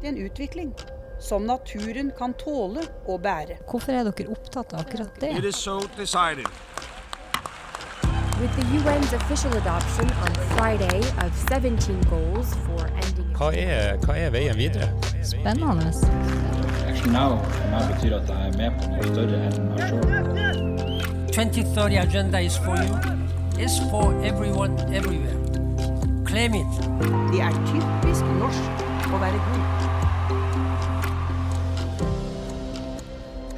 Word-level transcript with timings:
Det 0.00 0.08
er 0.08 0.12
en 0.12 0.24
utvikling 0.26 0.72
som 1.20 1.42
naturen 1.42 2.12
kan 2.18 2.34
tåle 2.38 2.80
og 3.06 3.22
bære. 3.22 3.58
Hvorfor 3.70 3.92
er 3.92 4.10
dere 4.10 4.30
opptatt 4.30 4.74
av 4.74 4.86
akkurat 4.86 5.20
det? 5.20 5.32
It 5.38 5.44
is 5.44 5.56
so 5.56 5.80
decided. 5.96 6.46
With 8.40 8.54
the 8.54 8.66
UN's 8.78 9.12
official 9.12 9.52
adoption 9.56 10.06
on 10.22 10.32
Friday 10.54 11.00
of 11.24 11.34
17 11.50 12.00
goals 12.08 12.54
for 12.66 12.86
ending 12.86 13.32
Hva 13.34 13.50
er, 13.50 13.96
hva 14.04 14.14
er 14.14 14.30
veien 14.30 14.56
videre? 14.56 14.92
Spennende. 15.26 15.90
Action 16.86 17.12
Now 17.12 17.38
for 17.42 17.68
meg 17.74 17.90
betyr 17.94 18.16
at 18.20 18.30
jeg 18.30 18.48
er 18.48 18.56
med 18.58 18.78
på 18.78 18.92
noe 18.94 19.10
større 19.10 19.42
enn 19.50 19.68
meg 19.72 19.80
sjøl. 19.90 20.68
2030 21.34 21.98
agenda 21.98 22.38
is 22.38 22.56
for 22.58 22.78
you. 22.78 22.94
It's 23.58 23.78
for 23.90 24.14
everyone, 24.22 24.78
everywhere. 24.94 25.38
Claim 26.26 26.54
it. 26.54 26.84
Det 27.32 27.40
er 27.42 27.50
typisk 27.66 28.22
norsk 28.38 28.87
å 29.08 29.18
være 29.22 29.38
god. 29.48 29.64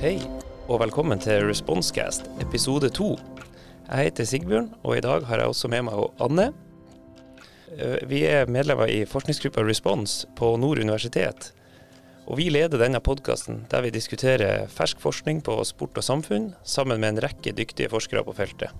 Hei, 0.00 0.16
og 0.70 0.80
velkommen 0.84 1.20
til 1.20 1.45
Responsecast, 1.48 2.28
episode 2.40 2.90
to. 2.95 3.16
Jeg 3.90 4.10
heter 4.10 4.28
Sigbjørn, 4.28 4.68
og 4.86 4.96
i 4.96 5.02
dag 5.04 5.26
har 5.26 5.42
jeg 5.42 5.52
også 5.52 5.70
med 5.73 5.88
meg 5.88 5.95
Anne. 6.23 6.46
Eh, 7.76 7.98
Vi 8.06 8.23
er 8.26 8.46
medlemmer 8.46 8.88
i 8.88 9.02
forskningsgruppa 9.04 9.64
Respons 9.66 10.26
på 10.38 10.56
Nord 10.56 10.78
universitet. 10.78 11.52
Og 12.30 12.38
vi 12.38 12.51
leder 12.51 12.78
denne 12.78 13.01
podkasten 13.02 13.64
der 13.70 13.82
vi 13.82 13.90
diskuterer 13.90 14.68
fersk 14.70 15.01
forskning 15.02 15.42
på 15.42 15.59
sport 15.66 15.98
og 15.98 16.04
samfunn, 16.06 16.54
sammen 16.62 17.01
med 17.01 17.16
en 17.16 17.23
rekke 17.26 17.52
dyktige 17.52 17.90
forskere 17.90 18.23
på 18.24 18.37
feltet. 18.38 18.70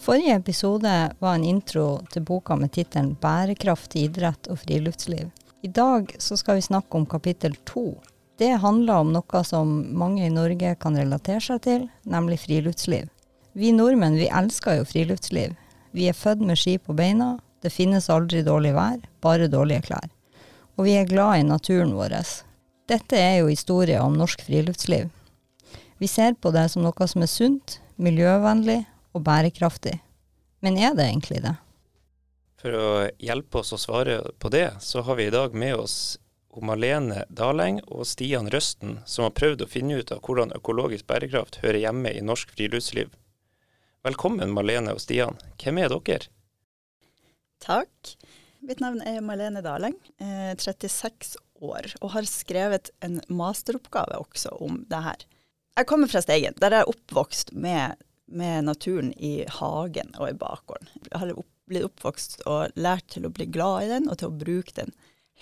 Forrige 0.00 0.36
episode 0.36 0.92
var 1.20 1.34
en 1.34 1.44
intro 1.44 2.00
til 2.12 2.22
boka 2.22 2.56
med 2.56 2.72
tittelen 2.72 3.16
'Bærekraftig 3.16 4.08
idrett 4.08 4.48
og 4.48 4.58
friluftsliv'. 4.58 5.30
I 5.62 5.68
dag 5.68 6.16
så 6.18 6.36
skal 6.36 6.54
vi 6.58 6.62
snakke 6.62 6.96
om 6.96 7.06
kapittel 7.06 7.54
to. 7.64 7.96
Det 8.38 8.58
handler 8.60 9.00
om 9.00 9.12
noe 9.14 9.44
som 9.44 9.70
mange 9.96 10.26
i 10.26 10.32
Norge 10.32 10.74
kan 10.80 10.96
relatere 10.98 11.40
seg 11.40 11.62
til, 11.64 11.86
nemlig 12.04 12.42
friluftsliv. 12.44 13.08
Vi 13.56 13.72
nordmenn 13.72 14.18
vi 14.20 14.28
elsker 14.28 14.76
jo 14.76 14.84
friluftsliv. 14.84 15.54
Vi 15.96 16.10
er 16.10 16.18
født 16.18 16.44
med 16.44 16.60
ski 16.60 16.76
på 16.76 16.92
beina, 16.92 17.38
det 17.64 17.72
finnes 17.72 18.10
aldri 18.12 18.44
dårlig 18.44 18.74
vær, 18.76 19.00
bare 19.24 19.48
dårlige 19.48 19.86
klær. 19.88 20.10
Og 20.76 20.84
vi 20.84 20.98
er 21.00 21.08
glad 21.08 21.40
i 21.40 21.48
naturen 21.48 21.96
vår. 21.96 22.18
Dette 22.86 23.16
er 23.16 23.38
jo 23.40 23.48
historien 23.48 24.04
om 24.04 24.18
norsk 24.20 24.44
friluftsliv. 24.44 25.08
Vi 25.96 26.06
ser 26.06 26.36
på 26.36 26.52
det 26.52 26.68
som 26.70 26.84
noe 26.84 27.08
som 27.08 27.24
er 27.24 27.32
sunt, 27.32 27.80
miljøvennlig 27.96 28.82
og 29.16 29.24
bærekraftig. 29.24 29.96
Men 30.60 30.76
er 30.76 30.92
det 30.92 31.08
egentlig 31.08 31.40
det? 31.48 31.56
For 32.66 32.74
å 32.74 33.10
hjelpe 33.22 33.60
oss 33.60 33.68
å 33.70 33.76
svare 33.78 34.14
på 34.42 34.50
det, 34.50 34.80
så 34.82 35.04
har 35.06 35.14
vi 35.20 35.28
i 35.28 35.30
dag 35.30 35.52
med 35.54 35.76
oss 35.78 36.16
Malene 36.66 37.20
Daleng 37.30 37.76
og 37.84 38.02
Stian 38.10 38.50
Røsten, 38.50 38.96
som 39.06 39.22
har 39.22 39.36
prøvd 39.38 39.62
å 39.62 39.68
finne 39.70 40.00
ut 40.00 40.10
av 40.10 40.18
hvordan 40.26 40.50
økologisk 40.56 41.06
bærekraft 41.06 41.60
hører 41.62 41.78
hjemme 41.84 42.10
i 42.10 42.24
norsk 42.26 42.50
friluftsliv. 42.56 43.14
Velkommen 44.02 44.50
Malene 44.50 44.96
og 44.96 45.04
Stian. 45.04 45.38
Hvem 45.62 45.78
er 45.84 45.94
dere? 45.94 46.26
Takk. 47.62 48.16
Mitt 48.66 48.82
navn 48.82 48.98
er 49.06 49.22
Malene 49.22 49.62
Daleng, 49.62 49.94
eh, 50.18 50.58
36 50.58 51.36
år, 51.62 51.94
og 52.02 52.16
har 52.18 52.26
skrevet 52.26 52.90
en 52.98 53.20
masteroppgave 53.30 54.24
også 54.26 54.58
om 54.58 54.82
det 54.90 55.04
her. 55.06 55.28
Jeg 55.78 55.86
kommer 55.86 56.10
fra 56.10 56.26
Steigen, 56.26 56.58
der 56.58 56.74
jeg 56.74 56.82
er 56.82 56.96
oppvokst 56.96 57.54
med, 57.54 58.02
med 58.26 58.66
naturen 58.66 59.14
i 59.14 59.44
hagen 59.60 60.16
og 60.18 60.32
i 60.32 60.40
bakgården. 60.40 60.96
Jeg 61.12 61.20
har 61.22 61.38
opp, 61.38 61.52
blitt 61.70 61.86
oppvokst 61.86 62.40
og 62.46 62.74
lært 62.78 63.08
til 63.14 63.26
å 63.26 63.32
bli 63.34 63.46
glad 63.50 63.86
i 63.86 63.90
den, 63.94 64.08
og 64.10 64.18
til 64.20 64.30
å 64.30 64.38
bruke 64.38 64.74
den 64.76 64.92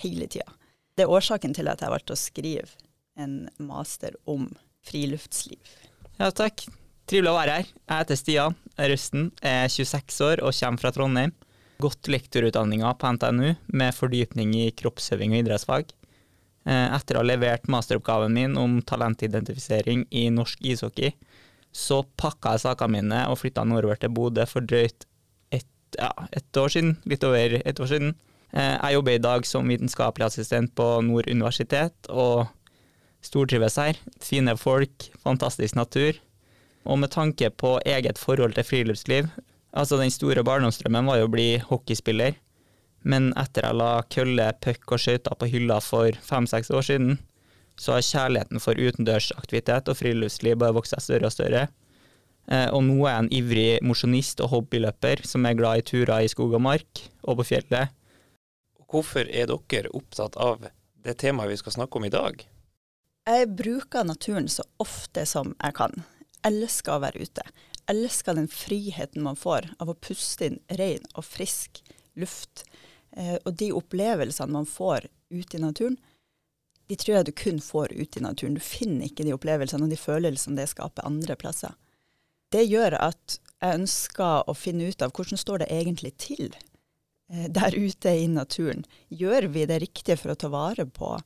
hele 0.02 0.26
tida. 0.30 0.48
Det 0.94 1.04
er 1.04 1.12
årsaken 1.12 1.54
til 1.56 1.68
at 1.70 1.82
jeg 1.82 1.92
valgte 1.92 2.14
å 2.14 2.20
skrive 2.20 2.70
en 3.18 3.48
master 3.62 4.16
om 4.30 4.48
friluftsliv. 4.86 5.60
Ja, 6.18 6.30
takk. 6.30 6.66
Trivelig 7.10 7.32
å 7.32 7.36
være 7.36 7.56
her. 7.58 7.66
Jeg 7.68 8.00
heter 8.00 8.18
Stian 8.18 8.54
Rusten, 8.78 9.26
er 9.44 9.68
26 9.68 10.20
år 10.24 10.42
og 10.44 10.54
kommer 10.56 10.80
fra 10.80 10.92
Trondheim. 10.94 11.34
Gått 11.82 12.08
lektorutdanninga 12.08 12.94
på 12.96 13.10
NTNU 13.16 13.50
med 13.76 13.94
fordypning 13.96 14.54
i 14.56 14.68
kroppsøving 14.78 15.34
og 15.34 15.42
idrettsfag. 15.42 15.90
Eh, 16.64 16.86
Etter 16.96 17.18
å 17.18 17.20
ha 17.20 17.26
levert 17.28 17.68
masteroppgaven 17.68 18.32
min 18.32 18.54
om 18.56 18.78
talentidentifisering 18.86 20.06
i 20.10 20.28
norsk 20.32 20.62
ishockey, 20.64 21.12
så 21.74 22.04
pakka 22.16 22.54
jeg 22.54 22.64
sakene 22.64 22.94
mine 23.02 23.24
og 23.28 23.40
flytta 23.42 23.66
nordover 23.66 23.98
til 24.00 24.14
Bodø 24.14 24.46
for 24.48 24.64
drøyt 24.64 25.04
ja, 25.98 26.10
et 26.32 26.56
år 26.60 26.72
siden. 26.72 26.96
Litt 27.08 27.24
over 27.26 27.58
et 27.60 27.80
år 27.80 27.90
siden. 27.90 28.14
Eh, 28.52 28.76
Jeg 28.82 28.94
jobber 28.94 29.12
i 29.16 29.22
dag 29.22 29.46
som 29.46 29.68
vitenskapelig 29.68 30.26
assistent 30.26 30.74
på 30.74 30.86
Nord 31.02 31.28
universitet, 31.30 31.94
og 32.08 32.46
stortrives 33.24 33.76
her. 33.80 33.98
Fine 34.20 34.56
folk, 34.60 35.08
fantastisk 35.24 35.74
natur. 35.78 36.20
Og 36.84 36.98
med 37.00 37.10
tanke 37.10 37.48
på 37.50 37.78
eget 37.86 38.18
forhold 38.20 38.54
til 38.54 38.64
friluftsliv, 38.68 39.28
altså 39.72 39.96
den 39.98 40.10
store 40.12 40.44
barndomsdrømmen 40.44 41.06
var 41.08 41.18
jo 41.18 41.28
å 41.28 41.32
bli 41.32 41.46
hockeyspiller, 41.58 42.34
men 43.04 43.32
etter 43.40 43.64
jeg 43.66 43.76
la 43.76 44.02
kølle, 44.12 44.52
puck 44.60 44.92
og 44.92 45.00
skøyter 45.00 45.36
på 45.40 45.48
hylla 45.48 45.80
for 45.80 46.12
fem-seks 46.24 46.70
år 46.70 46.84
siden, 46.84 47.16
så 47.80 47.96
har 47.96 48.04
kjærligheten 48.06 48.60
for 48.62 48.78
utendørsaktivitet 48.78 49.88
og 49.90 49.98
friluftsliv 49.98 50.60
bare 50.60 50.76
vokst 50.76 50.94
seg 50.94 51.02
større 51.02 51.30
og 51.30 51.34
større. 51.34 51.64
Eh, 52.50 52.68
Og 52.74 52.82
nå 52.84 52.96
er 53.06 53.14
jeg 53.14 53.22
en 53.24 53.34
ivrig 53.38 53.68
mosjonist 53.82 54.40
og 54.44 54.50
hobbyløper 54.52 55.24
som 55.26 55.46
er 55.46 55.56
glad 55.58 55.80
i 55.80 55.86
turer 55.88 56.24
i 56.24 56.30
skog 56.32 56.56
og 56.56 56.64
mark 56.64 57.04
og 57.22 57.38
på 57.40 57.48
fjellet. 57.54 57.94
Hvorfor 58.90 59.26
er 59.26 59.48
dere 59.50 59.92
opptatt 59.96 60.36
av 60.36 60.66
det 61.04 61.16
temaet 61.18 61.50
vi 61.50 61.60
skal 61.60 61.78
snakke 61.78 61.98
om 61.98 62.04
i 62.06 62.12
dag? 62.12 62.44
Jeg 63.24 63.48
bruker 63.56 64.04
naturen 64.04 64.48
så 64.52 64.62
ofte 64.78 65.24
som 65.26 65.54
jeg 65.56 65.74
kan. 65.78 66.04
Elsker 66.44 66.98
å 66.98 67.02
være 67.02 67.24
ute. 67.24 67.44
Elsker 67.88 68.36
den 68.36 68.48
friheten 68.52 69.24
man 69.24 69.36
får 69.36 69.70
av 69.80 69.90
å 69.90 69.96
puste 69.96 70.50
inn 70.50 70.60
ren 70.76 71.04
og 71.14 71.24
frisk 71.24 71.80
luft. 72.20 72.66
Eh, 73.16 73.38
og 73.44 73.56
de 73.56 73.70
opplevelsene 73.72 74.52
man 74.52 74.68
får 74.68 75.08
ute 75.32 75.56
i 75.56 75.62
naturen, 75.64 75.96
de 76.88 76.96
tror 77.00 77.16
jeg 77.16 77.26
du 77.26 77.32
kun 77.32 77.60
får 77.64 77.94
ute 77.96 78.20
i 78.20 78.22
naturen. 78.22 78.56
Du 78.58 78.60
finner 78.60 79.08
ikke 79.08 79.24
de 79.24 79.32
opplevelsene 79.32 79.86
og 79.86 79.92
de 79.92 79.96
følelsene 79.96 80.60
det 80.60 80.68
skaper 80.68 81.08
andre 81.08 81.36
plasser. 81.40 81.72
Det 82.52 82.64
gjør 82.66 82.98
at 83.00 83.38
jeg 83.64 83.80
ønsker 83.80 84.50
å 84.50 84.54
finne 84.56 84.90
ut 84.90 85.02
av 85.02 85.14
hvordan 85.16 85.40
står 85.40 85.64
det 85.64 85.70
egentlig 85.72 86.12
til 86.20 86.50
eh, 86.50 87.48
der 87.48 87.74
ute 87.74 88.12
i 88.12 88.28
naturen. 88.28 88.84
Gjør 89.08 89.48
vi 89.54 89.64
det 89.70 89.80
riktige 89.86 90.18
for 90.20 90.34
å 90.34 90.38
ta 90.38 90.50
vare 90.52 90.86
på, 90.86 91.16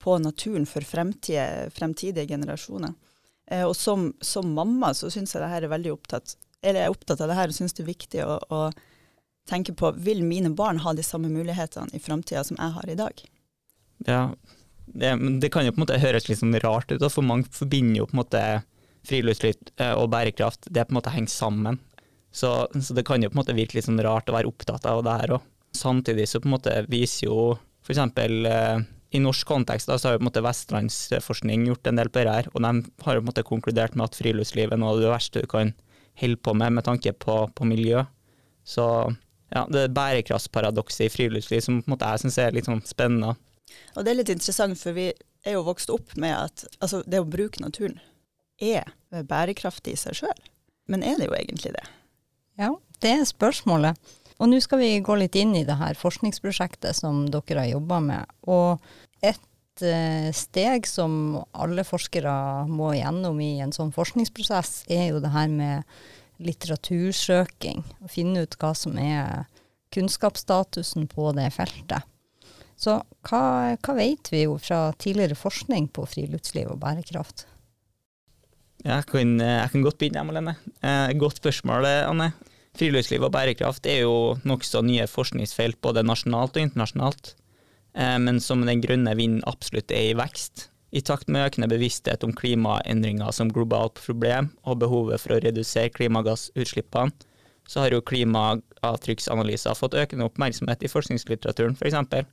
på 0.00 0.18
naturen 0.22 0.66
for 0.66 0.86
fremtidige, 0.86 1.68
fremtidige 1.76 2.30
generasjoner? 2.32 2.96
Eh, 3.50 3.66
og 3.68 3.76
som, 3.76 4.12
som 4.20 4.50
mamma 4.56 4.94
så 4.96 5.12
syns 5.12 5.34
jeg 5.34 5.44
det 5.44 5.52
her 5.52 5.68
er 5.68 5.76
veldig 5.76 5.94
opptatt 5.94 6.38
eller 6.62 6.82
jeg 6.82 6.88
er 6.88 6.94
opptatt 6.94 7.20
av 7.22 7.30
det 7.30 7.38
her 7.38 7.50
og 7.50 7.56
syns 7.56 7.76
det 7.76 7.84
er 7.84 7.92
viktig 7.92 8.22
å, 8.24 8.38
å 8.50 8.60
tenke 9.48 9.74
på 9.78 9.92
vil 10.04 10.24
mine 10.26 10.50
barn 10.56 10.82
ha 10.84 10.94
de 10.94 11.04
samme 11.06 11.30
mulighetene 11.32 11.94
i 11.94 12.02
framtida 12.02 12.42
som 12.44 12.58
jeg 12.58 12.74
har 12.74 12.90
i 12.90 12.96
dag. 12.98 13.22
Ja, 14.06 14.22
det, 14.86 15.12
det 15.42 15.52
kan 15.54 15.66
jo 15.66 15.74
på 15.74 15.80
en 15.80 15.86
måte 15.86 16.00
høres 16.02 16.28
litt 16.28 16.40
sånn 16.40 16.56
rart 16.64 16.90
ut, 16.92 17.04
for 17.12 17.26
mange 17.26 17.48
forbinder 17.54 18.02
jo 18.02 18.08
på 18.08 18.16
en 18.16 18.22
måte 18.22 18.42
friluftsliv 19.08 19.72
eh, 19.80 19.94
og 19.94 20.10
bærekraft, 20.12 20.68
det 20.70 20.86
på 20.86 20.94
en 20.94 21.00
måte 21.00 21.14
henger 21.14 21.32
sammen. 21.32 21.80
Så, 22.30 22.52
så 22.68 22.94
det 22.94 23.06
kan 23.08 23.22
jo 23.24 23.30
på 23.32 23.38
en 23.38 23.42
måte 23.42 23.56
virke 23.56 23.78
litt 23.78 23.88
sånn 23.88 24.02
rart 24.04 24.28
å 24.28 24.36
være 24.36 24.50
opptatt 24.50 24.86
av 24.88 25.02
det 25.06 25.16
her 25.22 25.38
òg. 25.38 25.48
Samtidig 25.76 26.28
så 26.28 26.40
på 26.40 26.48
en 26.48 26.54
måte 26.56 26.74
viser 26.88 27.28
jo 27.28 27.40
eksempel 27.88 28.46
eh, 28.46 28.80
i 29.16 29.20
norsk 29.24 29.48
kontekst 29.48 29.88
da, 29.88 29.96
så 29.96 30.10
har 30.10 30.16
jo 30.16 30.20
på 30.20 30.26
en 30.26 30.28
måte 30.28 30.44
vestlandsforskning 30.44 31.64
gjort 31.70 31.88
en 31.88 32.00
del 32.00 32.10
på 32.12 32.24
det 32.24 32.34
her, 32.34 32.50
og 32.52 32.64
de 32.64 32.72
har 33.06 33.16
jo 33.16 33.22
på 33.22 33.24
en 33.24 33.30
måte 33.30 33.46
konkludert 33.48 33.96
med 33.96 34.10
at 34.10 34.18
friluftsliv 34.18 34.74
er 34.74 34.80
noe 34.80 34.92
av 34.92 35.02
det 35.02 35.12
verste 35.12 35.44
du 35.44 35.48
kan 35.50 35.72
holde 36.20 36.40
på 36.44 36.54
med 36.58 36.76
med 36.76 36.84
tanke 36.84 37.14
på, 37.16 37.38
på 37.54 37.68
miljø. 37.68 38.04
Så 38.68 38.84
ja, 39.54 39.64
det 39.72 39.86
er 39.86 39.96
bærekraftparadokset 39.96 41.06
i 41.06 41.12
friluftsliv 41.12 41.64
som 41.64 41.80
på 41.80 41.88
en 41.88 41.94
måte 41.94 42.10
jeg 42.12 42.26
syns 42.26 42.38
er 42.42 42.56
litt 42.56 42.68
sånn 42.68 42.84
spennende. 42.84 43.32
Og 43.96 44.04
det 44.04 44.12
er 44.12 44.20
litt 44.20 44.32
interessant, 44.32 44.76
for 44.80 44.96
vi 44.96 45.08
er 45.46 45.56
jo 45.56 45.64
vokst 45.64 45.92
opp 45.92 46.12
med 46.20 46.34
at 46.36 46.66
altså, 46.82 47.00
det 47.08 47.22
å 47.22 47.28
bruke 47.28 47.62
naturen 47.64 47.96
er 48.58 48.88
bærekraftig 49.10 49.96
i 49.96 50.00
seg 50.00 50.20
sjøl. 50.22 50.46
Men 50.88 51.04
er 51.04 51.18
det 51.20 51.28
jo 51.28 51.36
egentlig 51.36 51.74
det? 51.76 51.84
Ja, 52.58 52.72
det 53.02 53.12
er 53.20 53.28
spørsmålet. 53.28 53.98
Og 54.38 54.50
nå 54.50 54.60
skal 54.62 54.80
vi 54.82 54.90
gå 55.02 55.16
litt 55.18 55.36
inn 55.38 55.54
i 55.58 55.66
det 55.66 55.78
her 55.80 55.98
forskningsprosjektet 55.98 56.96
som 56.96 57.24
dere 57.30 57.64
har 57.64 57.72
jobba 57.72 57.98
med. 58.04 58.36
Og 58.46 58.78
et 59.24 59.82
eh, 59.82 60.30
steg 60.34 60.86
som 60.86 61.40
alle 61.52 61.84
forskere 61.86 62.34
må 62.70 62.92
gjennom 62.94 63.40
i 63.42 63.56
en 63.64 63.74
sånn 63.74 63.90
forskningsprosess, 63.94 64.84
er 64.90 65.10
jo 65.10 65.22
det 65.22 65.34
her 65.34 65.50
med 65.50 65.98
litteratursøking. 66.38 67.82
Å 68.06 68.10
finne 68.10 68.46
ut 68.46 68.54
hva 68.62 68.72
som 68.78 68.98
er 69.02 69.48
kunnskapsstatusen 69.94 71.08
på 71.10 71.32
det 71.34 71.50
feltet. 71.56 72.06
Så 72.78 73.00
hva, 73.26 73.74
hva 73.74 73.94
vet 73.98 74.30
vi 74.30 74.44
jo 74.44 74.54
fra 74.62 74.92
tidligere 75.02 75.34
forskning 75.38 75.88
på 75.90 76.06
friluftsliv 76.06 76.70
og 76.70 76.78
bærekraft? 76.84 77.48
Jeg 78.84 79.06
kan, 79.10 79.34
jeg 79.42 79.70
kan 79.72 79.82
godt 79.82 79.98
begynne, 79.98 80.22
Malene. 80.28 80.54
Eh, 80.86 81.10
godt 81.18 81.40
spørsmål, 81.40 81.86
Anne. 81.86 82.32
Friluftsliv 82.78 83.24
og 83.26 83.32
bærekraft 83.34 83.86
er 83.90 84.04
jo 84.04 84.36
nokså 84.46 84.84
nye 84.86 85.06
forskningsfelt 85.10 85.80
både 85.82 86.04
nasjonalt 86.06 86.56
og 86.56 86.62
internasjonalt. 86.62 87.34
eh, 87.94 88.18
men 88.18 88.38
som 88.40 88.60
den 88.66 88.80
grønne 88.80 89.16
vinden 89.16 89.42
absolutt 89.46 89.90
er 89.90 90.12
i 90.12 90.14
vekst. 90.14 90.68
I 90.92 91.00
takt 91.00 91.28
med 91.28 91.50
økende 91.50 91.68
bevissthet 91.68 92.22
om 92.24 92.32
klimaendringer 92.32 93.32
som 93.32 93.50
globalt 93.52 93.98
problem 94.00 94.52
og 94.64 94.78
behovet 94.78 95.20
for 95.20 95.34
å 95.34 95.40
redusere 95.42 95.90
klimagassutslippene, 95.92 97.12
så 97.68 97.80
har 97.80 97.92
jo 97.92 98.00
klimaavtrykksanalyser 98.00 99.76
fått 99.76 99.98
økende 99.98 100.24
oppmerksomhet 100.24 100.86
i 100.86 100.88
forskningslitteraturen, 100.88 101.76
f.eks. 101.76 102.24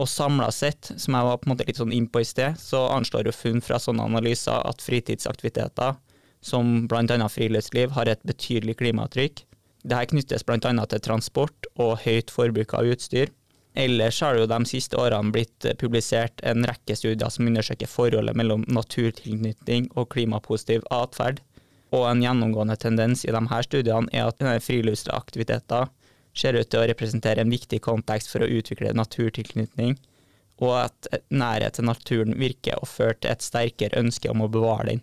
Og 0.00 0.08
samla 0.08 0.48
sett, 0.54 0.88
som 0.96 1.14
jeg 1.14 1.26
var 1.26 1.38
på 1.38 1.46
en 1.46 1.52
måte 1.52 1.66
litt 1.68 1.80
sånn 1.80 1.92
innpå 1.92 2.22
i 2.22 2.28
sted, 2.28 2.56
så 2.58 2.86
anslår 2.94 3.28
jo 3.28 3.36
funn 3.36 3.60
fra 3.64 3.80
sånne 3.82 4.06
analyser 4.08 4.64
at 4.64 4.80
fritidsaktiviteter, 4.80 5.98
som 6.42 6.86
bl.a. 6.88 7.28
friluftsliv, 7.28 7.92
har 7.96 8.08
et 8.08 8.22
betydelig 8.26 8.78
klimaavtrykk. 8.80 9.44
Dette 9.82 10.08
knyttes 10.14 10.46
bl.a. 10.48 10.58
til 10.88 11.04
transport 11.04 11.68
og 11.76 12.00
høyt 12.06 12.32
forbruk 12.32 12.72
av 12.78 12.88
utstyr. 12.94 13.30
Ellers 13.74 14.18
har 14.20 14.34
det 14.34 14.42
jo 14.42 14.50
de 14.50 14.60
siste 14.68 14.98
årene 15.00 15.32
blitt 15.32 15.66
publisert 15.80 16.42
en 16.44 16.64
rekke 16.68 16.96
studier 16.96 17.30
som 17.32 17.48
undersøker 17.48 17.88
forholdet 17.88 18.36
mellom 18.36 18.66
naturtilknytning 18.68 19.88
og 19.96 20.10
klimapositiv 20.12 20.84
atferd. 20.92 21.40
Og 21.92 22.04
en 22.08 22.20
gjennomgående 22.24 22.76
tendens 22.80 23.24
i 23.24 23.32
de 23.32 23.40
her 23.48 23.64
studiene 23.64 24.12
er 24.12 24.28
at 24.28 24.64
friluftsaktiviteter 24.64 25.88
ser 26.34 26.56
ut 26.56 26.68
til 26.70 26.82
å 26.82 26.88
representere 26.88 27.44
en 27.44 27.52
viktig 27.52 27.82
kontekst 27.84 28.32
for 28.32 28.44
å 28.44 28.50
utvikle 28.50 28.94
naturtilknytning, 28.96 29.96
og 30.62 30.74
at 30.84 31.08
nærhet 31.32 31.78
til 31.78 31.88
naturen 31.88 32.36
virker 32.38 32.78
å 32.78 32.88
føre 32.88 33.18
til 33.20 33.32
et 33.32 33.44
sterkere 33.44 33.98
ønske 33.98 34.30
om 34.30 34.44
å 34.44 34.50
bevare 34.52 34.92
den. 34.92 35.02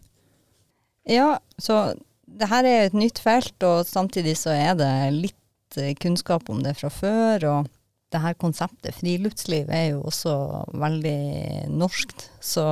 Ja, 1.09 1.39
så 1.57 1.95
det 2.29 2.49
her 2.51 2.67
er 2.67 2.85
et 2.85 2.97
nytt 2.97 3.19
felt, 3.21 3.57
og 3.65 3.87
samtidig 3.89 4.37
så 4.39 4.53
er 4.53 4.77
det 4.79 4.93
litt 5.15 5.79
eh, 5.79 5.95
kunnskap 5.97 6.49
om 6.53 6.61
det 6.63 6.77
fra 6.79 6.91
før. 6.93 7.47
og 7.49 7.75
det 8.09 8.21
her 8.23 8.33
konseptet 8.41 8.97
friluftsliv 8.97 9.69
er 9.69 9.91
jo 9.93 10.03
også 10.09 10.33
veldig 10.73 11.69
norskt. 11.69 12.29
Så 12.41 12.65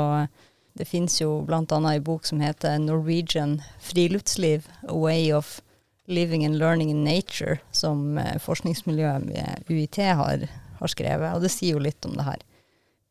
det 0.77 0.87
finnes 0.89 1.19
jo 1.21 1.43
bl.a. 1.45 1.61
en 1.61 2.03
bok 2.03 2.25
som 2.25 2.41
heter 2.41 2.77
'Norwegian 2.79 3.61
friluftsliv 3.79 4.67
A 4.87 4.95
way 4.97 5.31
of 5.33 5.61
living 6.07 6.45
and 6.45 6.57
learning 6.57 6.89
in 6.89 7.03
nature', 7.03 7.59
som 7.71 8.17
eh, 8.17 8.37
forskningsmiljøet 8.39 9.27
ved 9.27 9.69
UiT 9.69 9.97
har, 9.97 10.47
har 10.79 10.87
skrevet. 10.87 11.33
Og 11.35 11.43
det 11.43 11.51
sier 11.51 11.75
jo 11.75 11.83
litt 11.83 12.05
om 12.05 12.15
det 12.17 12.27
her 12.27 12.45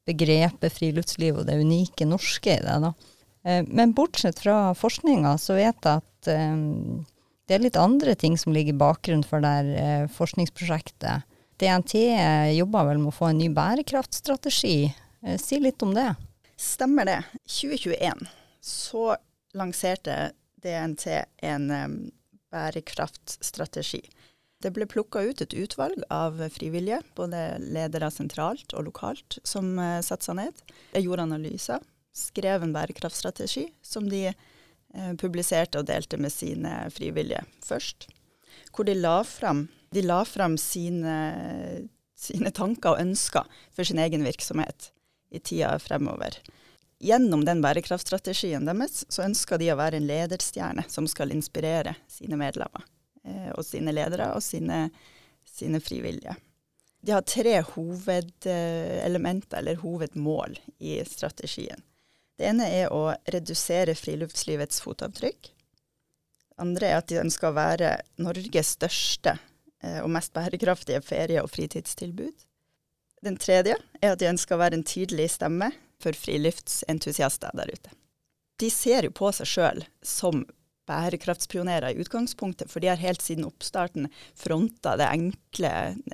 begrepet 0.06 0.72
friluftsliv 0.72 1.40
og 1.40 1.46
det 1.48 1.58
unike 1.60 2.06
norske 2.06 2.56
i 2.56 2.62
det. 2.62 2.78
da. 2.82 2.92
Eh, 3.44 3.64
men 3.68 3.92
bortsett 3.92 4.40
fra 4.40 4.74
forskninga, 4.74 5.36
så 5.38 5.58
vet 5.58 5.76
jeg 5.76 6.02
at 6.02 6.30
um, 6.32 7.04
det 7.46 7.54
er 7.54 7.64
litt 7.64 7.76
andre 7.78 8.14
ting 8.14 8.38
som 8.38 8.54
ligger 8.54 8.74
i 8.74 8.80
bakgrunnen 8.80 9.26
for 9.26 9.44
det 9.44 10.08
forskningsprosjektet. 10.16 11.26
DNT 11.56 11.94
jobber 12.56 12.88
vel 12.88 12.98
med 12.98 13.12
å 13.12 13.16
få 13.16 13.30
en 13.30 13.38
ny 13.38 13.46
bærekraftstrategi. 13.54 14.90
Si 15.40 15.60
litt 15.62 15.80
om 15.86 15.94
det. 15.96 16.10
Stemmer 16.58 17.06
det. 17.06 17.20
2021 17.46 18.26
så 18.66 19.14
lanserte 19.56 20.32
DNT 20.62 21.06
en 21.46 21.70
um, 21.70 21.94
bærekraftstrategi. 22.56 24.02
Det 24.64 24.72
ble 24.72 24.86
plukka 24.88 25.20
ut 25.28 25.42
et 25.44 25.54
utvalg 25.54 26.00
av 26.12 26.38
frivillige, 26.54 27.02
både 27.18 27.58
ledere 27.60 28.08
sentralt 28.12 28.72
og 28.72 28.88
lokalt, 28.88 29.38
som 29.44 29.74
uh, 29.76 30.00
satte 30.04 30.30
seg 30.30 30.38
ned. 30.40 30.62
Jeg 30.96 31.06
gjorde 31.06 31.26
analyser, 31.28 31.84
skrev 32.16 32.64
en 32.64 32.72
bærekraftstrategi 32.74 33.66
som 33.84 34.08
de 34.08 34.30
uh, 34.32 35.12
publiserte 35.20 35.82
og 35.82 35.90
delte 35.90 36.20
med 36.20 36.32
sine 36.32 36.86
frivillige 36.94 37.44
først. 37.64 38.08
Hvor 38.72 38.88
de 38.88 38.96
la 38.96 39.20
fram, 39.28 39.66
de 39.92 40.02
la 40.04 40.22
fram 40.28 40.56
sine, 40.60 41.16
sine 42.16 42.52
tanker 42.56 42.94
og 42.94 43.04
ønsker 43.04 43.44
for 43.76 43.88
sin 43.88 44.00
egen 44.00 44.24
virksomhet 44.24 44.90
i 45.32 45.40
tida 45.40 45.76
fremover. 45.82 46.40
Gjennom 46.98 47.44
den 47.44 47.60
bærekraftstrategien 47.60 48.64
deres 48.64 49.04
så 49.12 49.26
ønsker 49.26 49.60
de 49.60 49.68
å 49.72 49.76
være 49.76 49.98
en 50.00 50.06
lederstjerne 50.08 50.86
som 50.88 51.08
skal 51.10 51.34
inspirere 51.34 51.92
sine 52.08 52.38
medlemmer 52.40 52.86
eh, 53.26 53.50
og 53.52 53.64
sine 53.68 53.92
ledere 53.92 54.30
og 54.32 54.42
sine, 54.44 54.86
sine 55.44 55.80
frivillige. 55.84 56.36
De 57.06 57.12
har 57.12 57.22
tre 57.28 57.60
hovedelementer, 57.62 59.58
eller 59.60 59.76
hovedmål, 59.78 60.56
i 60.78 60.96
strategien. 61.06 61.84
Det 62.36 62.48
ene 62.48 62.66
er 62.80 62.92
å 62.92 63.12
redusere 63.30 63.94
friluftslivets 63.94 64.80
fotavtrykk. 64.82 65.52
Det 65.52 66.64
andre 66.64 66.88
er 66.88 66.98
at 66.98 67.08
de 67.12 67.20
ønsker 67.20 67.52
å 67.52 67.56
være 67.56 67.92
Norges 68.24 68.72
største 68.78 69.36
eh, 69.36 70.00
og 70.00 70.10
mest 70.16 70.32
bærekraftige 70.34 71.04
ferie- 71.04 71.44
og 71.44 71.52
fritidstilbud. 71.52 72.46
Den 73.24 73.36
tredje 73.40 73.76
er 74.00 74.14
at 74.14 74.20
de 74.20 74.32
ønsker 74.32 74.56
å 74.56 74.64
være 74.64 74.80
en 74.80 74.86
tydelig 74.86 75.30
stemme 75.36 75.70
for 76.02 76.16
friluftsentusiaster 76.16 77.50
der 77.56 77.72
ute. 77.72 77.90
De 78.60 78.70
ser 78.72 79.04
jo 79.04 79.12
på 79.12 79.30
seg 79.36 79.48
sjøl 79.50 79.84
som 80.04 80.44
bærekraftspionerer 80.86 81.90
i 81.90 82.00
utgangspunktet, 82.00 82.70
for 82.70 82.80
de 82.80 82.88
har 82.92 83.02
helt 83.02 83.22
siden 83.22 83.46
oppstarten 83.48 84.08
fronta 84.38 84.94
det 84.96 85.08
enkle, 85.10 85.72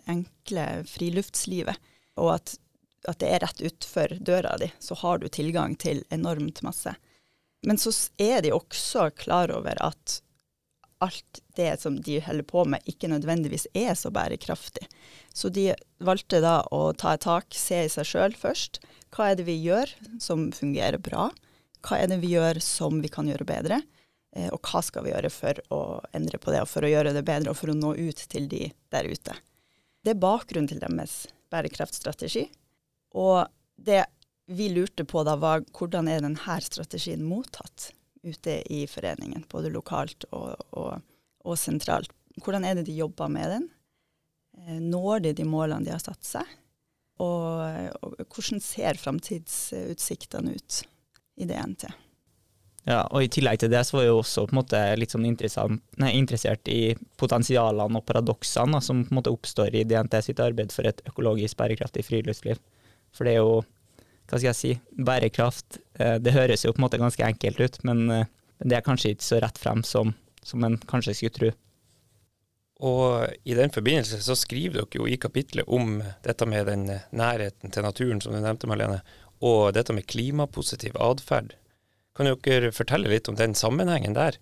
enkle 0.08 0.66
friluftslivet. 0.88 1.76
Og 2.20 2.34
at, 2.34 2.54
at, 3.08 3.18
det 3.20 3.28
er 3.28 3.44
rett 3.44 3.64
utfor 3.68 4.16
døra 4.20 4.56
di, 4.60 4.70
så 4.80 4.96
har 5.02 5.20
du 5.20 5.28
tilgang 5.28 5.76
til 5.76 6.04
enormt 6.10 6.62
masse. 6.66 6.94
Men 7.66 7.78
så 7.78 7.92
er 8.18 8.42
de 8.42 8.54
også 8.56 9.10
klar 9.16 9.52
over 9.54 9.78
at 9.84 10.20
alt 11.02 11.40
det 11.58 11.74
som 11.82 11.98
de 12.00 12.18
holder 12.24 12.46
på 12.48 12.64
med, 12.68 12.84
ikke 12.88 13.10
nødvendigvis 13.10 13.66
er 13.76 13.94
så 13.98 14.12
bærekraftig. 14.14 14.86
Så 15.34 15.50
de 15.52 15.72
valgte 16.02 16.42
da 16.44 16.60
å 16.72 16.92
ta 16.98 17.16
et 17.16 17.24
tak, 17.26 17.52
se 17.56 17.84
i 17.84 17.90
seg 17.92 18.08
sjøl 18.08 18.36
først. 18.38 18.80
Hva 19.12 19.30
er 19.30 19.40
det 19.40 19.46
vi 19.48 19.58
gjør 19.60 19.90
som 20.22 20.50
fungerer 20.54 21.02
bra? 21.02 21.30
Hva 21.82 21.98
er 21.98 22.12
det 22.12 22.20
vi 22.22 22.34
gjør 22.36 22.60
som 22.62 23.02
vi 23.02 23.10
kan 23.12 23.28
gjøre 23.28 23.48
bedre? 23.48 23.82
Eh, 24.36 24.48
og 24.48 24.62
hva 24.64 24.82
skal 24.84 25.06
vi 25.06 25.12
gjøre 25.12 25.32
for 25.32 25.58
å 25.74 25.82
endre 26.16 26.40
på 26.40 26.54
det, 26.54 26.62
og 26.64 26.70
for 26.70 26.86
å 26.86 26.92
gjøre 26.92 27.14
det 27.16 27.24
bedre, 27.26 27.52
og 27.52 27.58
for 27.58 27.72
å 27.72 27.78
nå 27.78 27.94
ut 27.98 28.26
til 28.32 28.48
de 28.48 28.68
der 28.94 29.08
ute. 29.10 29.36
Det 30.02 30.14
er 30.14 30.22
bakgrunnen 30.22 30.70
til 30.70 30.80
deres 30.82 31.26
bærekraftstrategi. 31.52 32.46
Og 33.18 33.44
det 33.76 34.04
vi 34.52 34.70
lurte 34.72 35.04
på 35.08 35.22
da, 35.26 35.36
var 35.38 35.66
hvordan 35.74 36.08
er 36.10 36.24
denne 36.24 36.60
strategien 36.64 37.22
mottatt 37.26 37.90
ute 38.22 38.60
i 38.72 38.84
foreningen, 38.90 39.44
både 39.50 39.72
lokalt 39.74 40.26
og, 40.30 40.54
og, 40.78 41.02
og 41.44 41.58
sentralt. 41.58 42.12
Hvordan 42.42 42.64
er 42.64 42.78
det 42.78 42.86
de 42.88 42.96
jobber 42.96 43.30
med 43.32 43.50
den? 43.56 43.68
Eh, 44.62 44.78
når 44.80 45.26
de 45.26 45.34
de 45.36 45.48
målene 45.48 45.84
de 45.86 45.94
har 45.94 46.02
satt 46.02 46.24
seg? 46.26 46.56
Og, 47.22 47.60
og 48.02 48.22
hvordan 48.24 48.62
ser 48.62 48.98
framtidsutsiktene 48.98 50.56
ut 50.56 50.80
i 51.38 51.46
DNT? 51.48 51.86
Ja, 52.82 53.04
og 53.14 53.22
I 53.22 53.30
tillegg 53.30 53.60
til 53.62 53.70
det 53.70 53.84
så 53.86 54.00
var 54.00 54.08
jeg 54.08 54.14
også 54.16 54.42
på 54.48 54.56
en 54.56 54.58
måte 54.58 54.78
litt 54.98 55.12
sånn 55.14 55.28
nei, 56.02 56.10
interessert 56.18 56.66
i 56.66 56.96
potensialene 57.20 58.00
og 58.00 58.06
paradoksene 58.08 58.80
som 58.82 59.04
på 59.04 59.12
en 59.12 59.18
måte 59.20 59.30
oppstår 59.30 59.76
i 59.78 59.84
DNT 59.86 60.18
sitt 60.26 60.42
arbeid 60.42 60.74
for 60.74 60.88
et 60.90 60.98
økologisk 61.06 61.60
bærekraftig 61.60 62.02
friluftsliv. 62.08 62.58
For 63.14 63.28
det 63.28 63.36
er 63.36 63.44
jo, 63.44 63.60
hva 64.32 64.38
skal 64.40 64.48
jeg 64.48 64.56
si, 64.56 64.70
bærekraft 64.96 65.76
eh, 66.00 66.16
Det 66.16 66.32
høres 66.32 66.64
jo 66.64 66.72
på 66.72 66.80
en 66.80 66.86
måte 66.86 67.00
ganske 67.00 67.26
enkelt 67.26 67.60
ut, 67.60 67.74
men 67.84 68.06
eh, 68.08 68.30
det 68.64 68.78
er 68.78 68.86
kanskje 68.86 69.12
ikke 69.12 69.26
så 69.26 69.40
rett 69.44 69.58
frem 69.60 69.82
som, 69.84 70.14
som 70.40 70.64
en 70.64 70.78
kanskje 70.88 71.18
skulle 71.18 71.36
tro. 71.36 71.50
Og 72.82 73.28
i 73.44 73.54
den 73.54 73.70
forbindelse 73.74 74.22
så 74.24 74.34
skriver 74.38 74.80
dere 74.80 74.98
jo 75.02 75.06
i 75.06 75.18
kapitlet 75.20 75.68
om 75.68 76.00
dette 76.24 76.48
med 76.48 76.66
den 76.70 76.86
nærheten 77.12 77.74
til 77.74 77.84
naturen, 77.84 78.22
som 78.24 78.32
du 78.32 78.40
nevnte, 78.40 78.70
Marlene, 78.70 79.02
og 79.44 79.74
dette 79.76 79.92
med 79.94 80.08
klimapositiv 80.08 80.96
atferd. 80.96 81.52
Kan 82.16 82.30
dere 82.32 82.72
fortelle 82.74 83.12
litt 83.12 83.28
om 83.28 83.36
den 83.36 83.54
sammenhengen 83.58 84.16
der? 84.16 84.40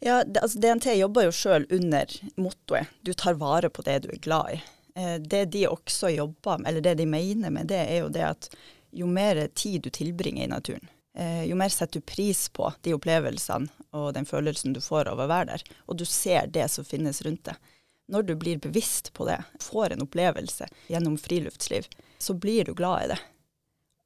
Ja, 0.00 0.22
det, 0.24 0.40
altså 0.40 0.60
DNT 0.60 0.90
jobber 0.98 1.28
jo 1.28 1.36
sjøl 1.36 1.68
under 1.72 2.10
mottoet 2.40 2.90
'du 3.04 3.12
tar 3.12 3.38
vare 3.40 3.70
på 3.70 3.84
det 3.86 4.02
du 4.04 4.08
er 4.12 4.24
glad 4.24 4.56
i'. 4.56 4.62
Eh, 4.98 5.14
det 5.14 5.44
de 5.44 5.66
også 5.68 6.08
jobber 6.14 6.58
med, 6.58 6.68
eller 6.68 6.80
det 6.80 6.94
de 6.94 7.06
mener 7.06 7.50
med 7.50 7.66
det, 7.66 7.82
er 7.90 8.04
jo 8.04 8.10
det 8.14 8.26
at 8.28 8.50
jo 8.94 9.06
mer 9.10 9.46
tid 9.54 9.82
du 9.82 9.90
tilbringer 9.90 10.44
i 10.44 10.50
naturen, 10.50 10.88
eh, 11.18 11.44
jo 11.50 11.58
mer 11.58 11.72
setter 11.72 12.00
du 12.00 12.06
pris 12.06 12.46
på 12.48 12.70
de 12.86 12.94
opplevelsene 12.94 13.90
og 13.90 14.12
den 14.14 14.26
følelsen 14.26 14.74
du 14.74 14.80
får 14.84 15.10
av 15.10 15.22
å 15.22 15.28
være 15.30 15.50
der, 15.54 15.66
og 15.86 15.98
du 15.98 16.06
ser 16.06 16.46
det 16.46 16.68
som 16.70 16.86
finnes 16.86 17.22
rundt 17.26 17.44
deg. 17.50 17.70
Når 18.06 18.22
du 18.22 18.34
blir 18.36 18.58
bevisst 18.60 19.12
på 19.16 19.24
det, 19.26 19.40
får 19.64 19.94
en 19.94 20.04
opplevelse 20.04 20.68
gjennom 20.92 21.16
friluftsliv, 21.18 21.88
så 22.18 22.34
blir 22.36 22.68
du 22.68 22.74
glad 22.76 23.04
i 23.04 23.12
det. 23.14 23.20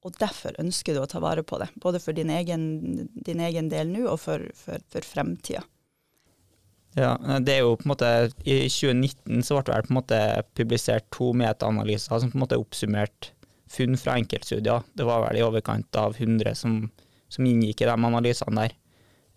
Og 0.07 0.15
derfor 0.21 0.55
ønsker 0.63 0.95
du 0.95 1.03
å 1.03 1.09
ta 1.11 1.19
vare 1.21 1.43
på 1.43 1.59
det, 1.59 1.67
både 1.83 1.99
for 2.01 2.15
din 2.15 2.31
egen, 2.31 3.09
din 3.13 3.43
egen 3.43 3.69
del 3.69 3.91
nå 3.91 4.07
og 4.07 4.21
for, 4.23 4.45
for, 4.55 4.85
for 4.93 5.05
fremtida. 5.05 5.65
Ja, 6.97 7.13
det 7.45 7.53
er 7.53 7.67
jo 7.67 7.75
på 7.77 7.85
en 7.85 7.93
måte 7.93 8.09
I 8.49 8.63
2019 8.73 9.43
så 9.47 9.59
ble 9.61 9.77
det 9.77 9.87
på 9.87 9.93
en 9.93 9.99
måte 9.99 10.21
publisert 10.57 11.07
to 11.15 11.33
metaanalyser 11.37 12.23
som 12.23 12.33
på 12.33 12.39
en 12.39 12.45
måte 12.47 12.59
oppsummerte 12.59 13.35
funn 13.69 13.99
fra 14.01 14.17
enkeltstudier. 14.17 14.87
Det 14.97 15.05
var 15.07 15.27
vel 15.27 15.39
i 15.39 15.45
overkant 15.45 15.97
av 16.01 16.17
100 16.17 16.55
som, 16.57 16.81
som 17.29 17.47
inngikk 17.47 17.83
i 17.85 17.89
de 17.91 17.97
analysene 17.97 18.65
der. 18.65 18.77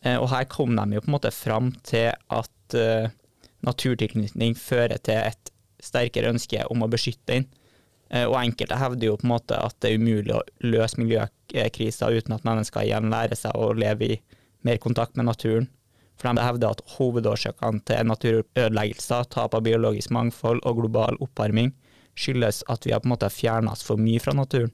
Eh, 0.05 0.17
og 0.17 0.29
her 0.31 0.47
kom 0.49 0.75
de 0.77 0.95
jo 0.95 1.03
på 1.03 1.11
en 1.11 1.17
måte 1.17 1.33
fram 1.35 1.73
til 1.85 2.09
at 2.11 2.77
uh, 2.77 3.11
naturtilknytning 3.67 4.55
fører 4.57 5.01
til 5.03 5.19
et 5.19 5.51
sterkere 5.81 6.31
ønske 6.31 6.63
om 6.71 6.85
å 6.85 6.89
beskytte 6.91 7.35
den. 7.35 7.49
Eh, 8.09 8.25
Og 8.25 8.39
enkelte 8.39 8.79
hevder 8.79 9.11
jo 9.11 9.17
på 9.19 9.27
en 9.27 9.33
måte 9.35 9.59
at 9.59 9.77
det 9.83 9.91
er 9.91 9.99
umulig 10.01 10.35
å 10.35 10.43
løse 10.65 10.99
miljøkrisa 11.01 12.09
uten 12.11 12.35
at 12.35 12.47
mennesker 12.47 12.87
igjen 12.87 13.11
lærer 13.13 13.37
seg 13.39 13.55
å 13.55 13.71
leve 13.77 14.15
i 14.15 14.19
mer 14.67 14.81
kontakt 14.81 15.17
med 15.17 15.29
naturen. 15.29 15.69
For 16.21 16.37
de 16.37 16.43
hevder 16.45 16.75
at 16.75 16.83
hovedårsakene 16.99 17.81
til 17.89 18.09
naturødeleggelser, 18.11 19.25
tap 19.33 19.55
av 19.57 19.63
biologisk 19.65 20.13
mangfold 20.13 20.61
og 20.69 20.77
global 20.83 21.17
oppvarming 21.23 21.71
skyldes 22.13 22.61
at 22.69 22.85
vi 22.85 22.93
har 22.93 23.01
på 23.01 23.09
en 23.09 23.15
måte 23.15 23.31
fjerna 23.33 23.73
oss 23.73 23.81
for 23.87 23.97
mye 23.97 24.21
fra 24.21 24.35
naturen. 24.37 24.69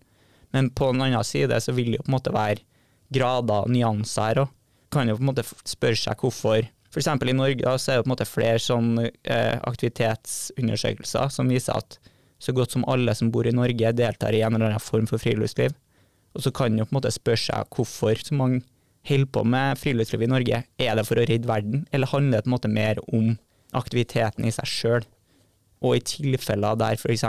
Men 0.51 0.70
på 0.75 0.89
den 0.92 1.06
annen 1.06 1.24
side 1.27 1.60
så 1.63 1.72
vil 1.75 1.94
det 1.94 2.01
jo 2.01 2.08
på 2.08 2.12
en 2.12 2.18
måte 2.18 2.34
være 2.36 2.66
grader 3.13 3.63
og 3.63 3.72
nyanser 3.72 4.25
her 4.25 4.44
òg. 4.44 4.54
Kan 4.92 5.10
jo 5.12 5.18
på 5.18 5.24
en 5.24 5.30
måte 5.30 5.44
spørre 5.48 6.00
seg 6.00 6.20
hvorfor 6.24 6.68
F.eks. 6.88 7.08
i 7.08 7.36
Norge 7.36 7.63
da, 7.63 7.74
så 7.75 7.92
er 7.92 7.98
det 8.00 8.06
på 8.06 8.08
en 8.08 8.13
måte 8.13 8.27
flere 8.27 8.62
sånne 8.63 9.10
eh, 9.27 9.58
aktivitetsundersøkelser 9.68 11.34
som 11.36 11.51
viser 11.51 11.75
at 11.75 12.00
så 12.39 12.54
godt 12.56 12.75
som 12.75 12.86
alle 12.88 13.16
som 13.18 13.32
bor 13.34 13.48
i 13.50 13.56
Norge 13.56 13.92
deltar 13.98 14.36
i 14.36 14.44
en 14.46 14.56
eller 14.56 14.72
annen 14.72 14.84
form 14.84 15.08
for 15.10 15.22
friluftsliv. 15.22 15.75
Og 16.38 16.46
så 16.46 16.54
kan 16.56 16.77
jo 16.77 16.86
på 16.86 16.94
en 16.94 17.00
måte 17.00 17.12
spørre 17.12 17.44
seg 17.44 17.75
hvorfor 17.75 18.24
så 18.24 18.38
mange 18.38 18.63
holder 19.08 19.32
på 19.34 19.44
med 19.48 19.80
friluftsliv 19.80 20.26
i 20.26 20.32
Norge. 20.32 20.64
Er 20.80 20.98
det 20.98 21.06
for 21.08 21.20
å 21.20 21.26
redde 21.28 21.50
verden, 21.50 21.86
eller 21.92 22.12
handler 22.12 22.40
det 22.40 22.48
på 22.48 22.52
en 22.52 22.56
måte 22.58 22.72
mer 22.72 23.02
om 23.08 23.38
aktiviteten 23.78 24.48
i 24.48 24.54
seg 24.54 24.70
sjøl? 24.72 25.08
Og 25.86 25.98
i 25.98 26.04
tilfeller 26.06 26.78
der 26.80 26.98
f.eks. 26.98 27.26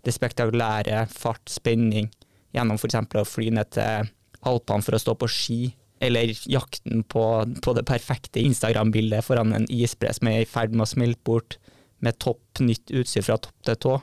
det 0.00 0.14
spektakulære, 0.14 1.04
fart, 1.12 1.44
spenning, 1.50 2.10
gjennom 2.54 2.78
f.eks. 2.78 2.98
å 3.20 3.26
fly 3.28 3.50
ned 3.54 3.72
til 3.76 4.10
Alpene 4.46 4.84
for 4.86 4.96
å 4.96 5.02
stå 5.02 5.14
på 5.20 5.28
ski, 5.28 5.60
eller 6.00 6.32
jakten 6.48 7.02
på, 7.04 7.24
på 7.60 7.72
det 7.76 7.84
perfekte 7.88 8.40
Instagram-bildet 8.40 9.26
foran 9.26 9.52
en 9.52 9.66
isbre 9.68 10.14
som 10.16 10.30
er 10.30 10.44
i 10.44 10.48
ferd 10.48 10.72
med 10.72 10.86
å 10.86 10.92
smelte 10.94 11.20
bort, 11.28 11.58
med 12.00 12.16
topp 12.16 12.62
nytt 12.64 12.88
utstyr 12.96 13.26
fra 13.26 13.36
topp 13.36 13.66
til 13.68 13.76
tå. 13.76 13.98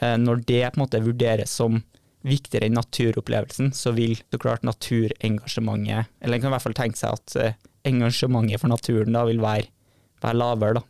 Eh, 0.00 0.16
Når 0.16 0.40
det 0.48 0.62
på 0.70 0.78
en 0.78 0.84
måte 0.86 1.02
vurderes 1.04 1.52
som 1.52 1.82
viktigere 2.26 2.66
enn 2.68 2.76
naturopplevelsen, 2.78 3.72
så 3.76 3.92
vil 3.96 4.18
så 4.18 4.40
klart 4.42 4.66
naturengasjementet, 4.66 6.10
eller 6.20 6.38
en 6.38 6.44
kan 6.44 6.50
i 6.50 6.54
hvert 6.56 6.66
fall 6.66 6.78
tenke 6.78 7.00
seg 7.00 7.18
at 7.18 7.36
eh, 7.38 7.58
engasjementet 7.88 8.62
for 8.62 8.72
naturen 8.72 9.14
da 9.14 9.24
vil 9.28 9.42
være, 9.42 9.68
være 10.24 10.40
lavere, 10.40 10.80
da. 10.80 10.86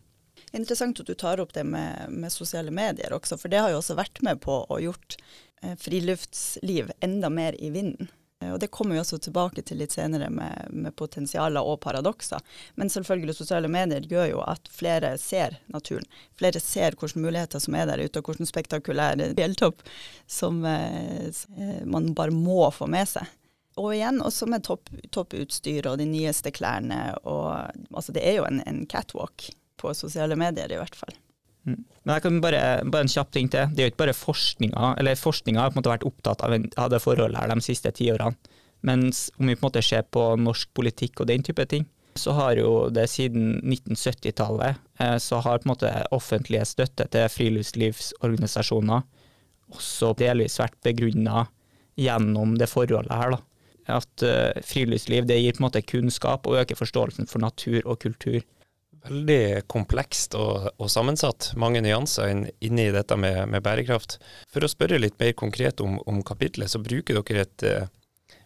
Interessant 0.56 1.00
at 1.02 1.08
du 1.10 1.16
tar 1.18 1.42
opp 1.42 1.52
det 1.52 1.66
med, 1.68 2.08
med 2.08 2.32
sosiale 2.32 2.72
medier 2.72 3.12
også, 3.12 3.36
for 3.40 3.52
det 3.52 3.60
har 3.60 3.74
jo 3.74 3.82
også 3.82 3.98
vært 3.98 4.22
med 4.24 4.40
på 4.40 4.62
å 4.64 4.78
gjort 4.80 5.18
eh, 5.62 5.74
friluftsliv 5.80 6.94
enda 7.04 7.28
mer 7.32 7.58
i 7.60 7.72
vinden. 7.74 8.08
Eh, 8.42 8.52
Og 8.52 8.60
Det 8.60 8.70
kommer 8.70 8.94
vi 8.94 9.00
også 9.00 9.18
tilbake 9.18 9.62
til 9.62 9.80
litt 9.82 9.94
senere 9.96 10.30
med, 10.30 10.68
med 10.70 10.96
potensialer 10.96 11.64
og 11.64 11.80
paradokser. 11.80 12.40
Men 12.74 12.90
selvfølgelig 12.92 13.36
sosiale 13.38 13.68
medier 13.68 14.06
gjør 14.06 14.30
jo 14.32 14.42
at 14.46 14.68
flere 14.72 15.14
ser 15.18 15.58
naturen. 15.66 16.06
Flere 16.38 16.60
ser 16.60 16.96
hvilke 16.98 17.18
muligheter 17.22 17.62
som 17.62 17.74
er 17.74 17.86
der 17.90 18.04
ute, 18.04 18.20
og 18.20 18.30
hvilken 18.30 18.48
spektakulær 18.48 19.18
fjelltopp 19.38 19.82
som 20.26 20.48
som 20.48 20.64
eh, 20.64 21.84
man 21.84 22.14
bare 22.14 22.30
må 22.32 22.70
få 22.70 22.86
med 22.86 23.08
seg. 23.08 23.26
Og 23.78 23.92
igjen 23.94 24.22
også 24.24 24.46
med 24.50 24.64
topp, 24.66 24.90
topputstyr 25.14 25.86
og 25.86 25.98
de 26.00 26.06
nyeste 26.08 26.50
klærne. 26.50 27.14
Og, 27.28 27.52
altså 27.92 28.14
det 28.16 28.24
er 28.26 28.40
jo 28.40 28.46
en, 28.48 28.62
en 28.66 28.84
catwalk 28.90 29.50
på 29.78 29.92
sosiale 29.94 30.38
medier 30.38 30.72
i 30.72 30.80
hvert 30.80 30.96
fall. 30.98 31.14
Men 31.76 32.14
jeg 32.14 32.24
kan 32.24 32.40
bare, 32.44 32.62
bare 32.88 33.06
en 33.06 33.12
kjapp 33.12 33.34
ting 33.34 33.50
til. 33.52 33.68
Det 33.74 33.82
er 33.82 33.88
jo 33.88 33.92
ikke 33.92 34.04
bare 34.06 34.16
forskninga, 34.16 34.94
eller 35.00 35.18
forskninga 35.20 35.60
har 35.60 35.72
på 35.72 35.76
en 35.76 35.82
måte 35.82 35.92
vært 35.92 36.08
opptatt 36.08 36.44
av, 36.46 36.56
av 36.56 36.90
det 36.92 37.02
forholdet 37.04 37.40
her 37.40 37.52
de 37.52 37.64
siste 37.64 37.92
tiårene. 37.98 38.56
Mens 38.86 39.26
om 39.40 39.48
vi 39.48 39.56
på 39.56 39.64
en 39.64 39.68
måte 39.72 39.82
ser 39.82 40.04
på 40.06 40.22
norsk 40.38 40.70
politikk 40.78 41.20
og 41.20 41.28
den 41.30 41.42
type 41.46 41.64
ting, 41.70 41.88
så 42.18 42.34
har 42.34 42.58
jo 42.58 42.88
det 42.94 43.06
siden 43.10 43.60
1970-tallet, 43.62 44.78
eh, 45.00 45.16
så 45.22 45.40
har 45.44 45.60
på 45.60 45.68
en 45.68 45.72
måte 45.72 45.92
offentlige 46.14 46.66
støtte 46.66 47.06
til 47.12 47.28
friluftslivsorganisasjoner 47.30 49.04
også 49.74 50.14
delvis 50.18 50.58
vært 50.60 50.78
begrunna 50.86 51.46
gjennom 51.98 52.56
det 52.58 52.70
forholdet 52.70 53.14
her, 53.14 53.36
da. 53.36 53.42
At 53.98 54.24
eh, 54.26 54.60
friluftsliv 54.66 55.28
det 55.28 55.38
gir 55.40 55.56
på 55.56 55.62
en 55.62 55.68
måte 55.68 55.84
kunnskap 55.86 56.46
og 56.48 56.60
øker 56.62 56.78
forståelsen 56.78 57.28
for 57.30 57.42
natur 57.42 57.80
og 57.84 58.00
kultur. 58.04 58.42
Veldig 59.08 59.64
komplekst 59.72 60.36
og, 60.36 60.68
og 60.76 60.90
sammensatt. 60.92 61.52
Mange 61.56 61.80
nyanser 61.84 62.32
inn, 62.32 62.42
inni 62.64 62.90
dette 62.92 63.16
med, 63.16 63.46
med 63.48 63.64
bærekraft. 63.64 64.18
For 64.52 64.64
å 64.64 64.70
spørre 64.70 65.00
litt 65.00 65.16
mer 65.20 65.32
konkret 65.38 65.80
om, 65.84 65.96
om 66.08 66.20
kapitlet, 66.26 66.70
så 66.70 66.82
bruker 66.82 67.20
dere 67.22 67.46
et 67.46 67.66
eh, 67.66 67.90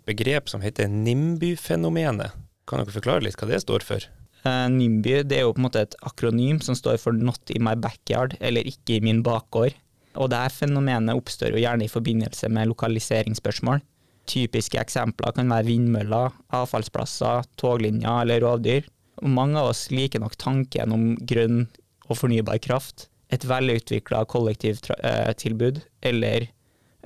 begrep 0.06 0.50
som 0.52 0.62
heter 0.62 0.90
NIMBY-fenomenet. 0.90 2.38
Kan 2.68 2.82
dere 2.82 2.94
forklare 2.94 3.26
litt 3.26 3.38
hva 3.40 3.50
det 3.50 3.62
står 3.64 3.86
for? 3.86 4.06
Uh, 4.42 4.66
NIMBY 4.70 5.20
det 5.30 5.38
er 5.38 5.44
jo 5.46 5.52
på 5.54 5.62
en 5.62 5.66
måte 5.68 5.84
et 5.84 5.94
akronym 6.02 6.58
som 6.62 6.74
står 6.78 6.98
for 6.98 7.14
Not 7.14 7.50
in 7.54 7.62
my 7.66 7.76
backyard, 7.78 8.34
eller 8.42 8.66
ikke 8.66 8.96
i 8.96 9.04
min 9.04 9.22
bakgård. 9.26 9.76
Og 10.18 10.28
det 10.32 10.42
fenomenet 10.52 11.16
oppstår 11.16 11.54
jo 11.54 11.62
gjerne 11.62 11.86
i 11.86 11.92
forbindelse 11.92 12.50
med 12.52 12.70
lokaliseringsspørsmål. 12.72 13.80
Typiske 14.28 14.78
eksempler 14.78 15.34
kan 15.34 15.50
være 15.50 15.66
vindmøller, 15.70 16.34
avfallsplasser, 16.54 17.46
toglinjer 17.58 18.22
eller 18.22 18.42
rovdyr. 18.44 18.86
Mange 19.20 19.60
av 19.60 19.72
oss 19.74 19.90
liker 19.92 20.22
nok 20.22 20.38
tanken 20.40 20.94
om 20.94 21.12
grønn 21.28 21.66
og 22.08 22.16
fornybar 22.22 22.62
kraft, 22.64 23.08
et 23.32 23.44
velutvikla 23.48 24.24
kollektivtilbud, 24.28 25.82
eller 26.04 26.48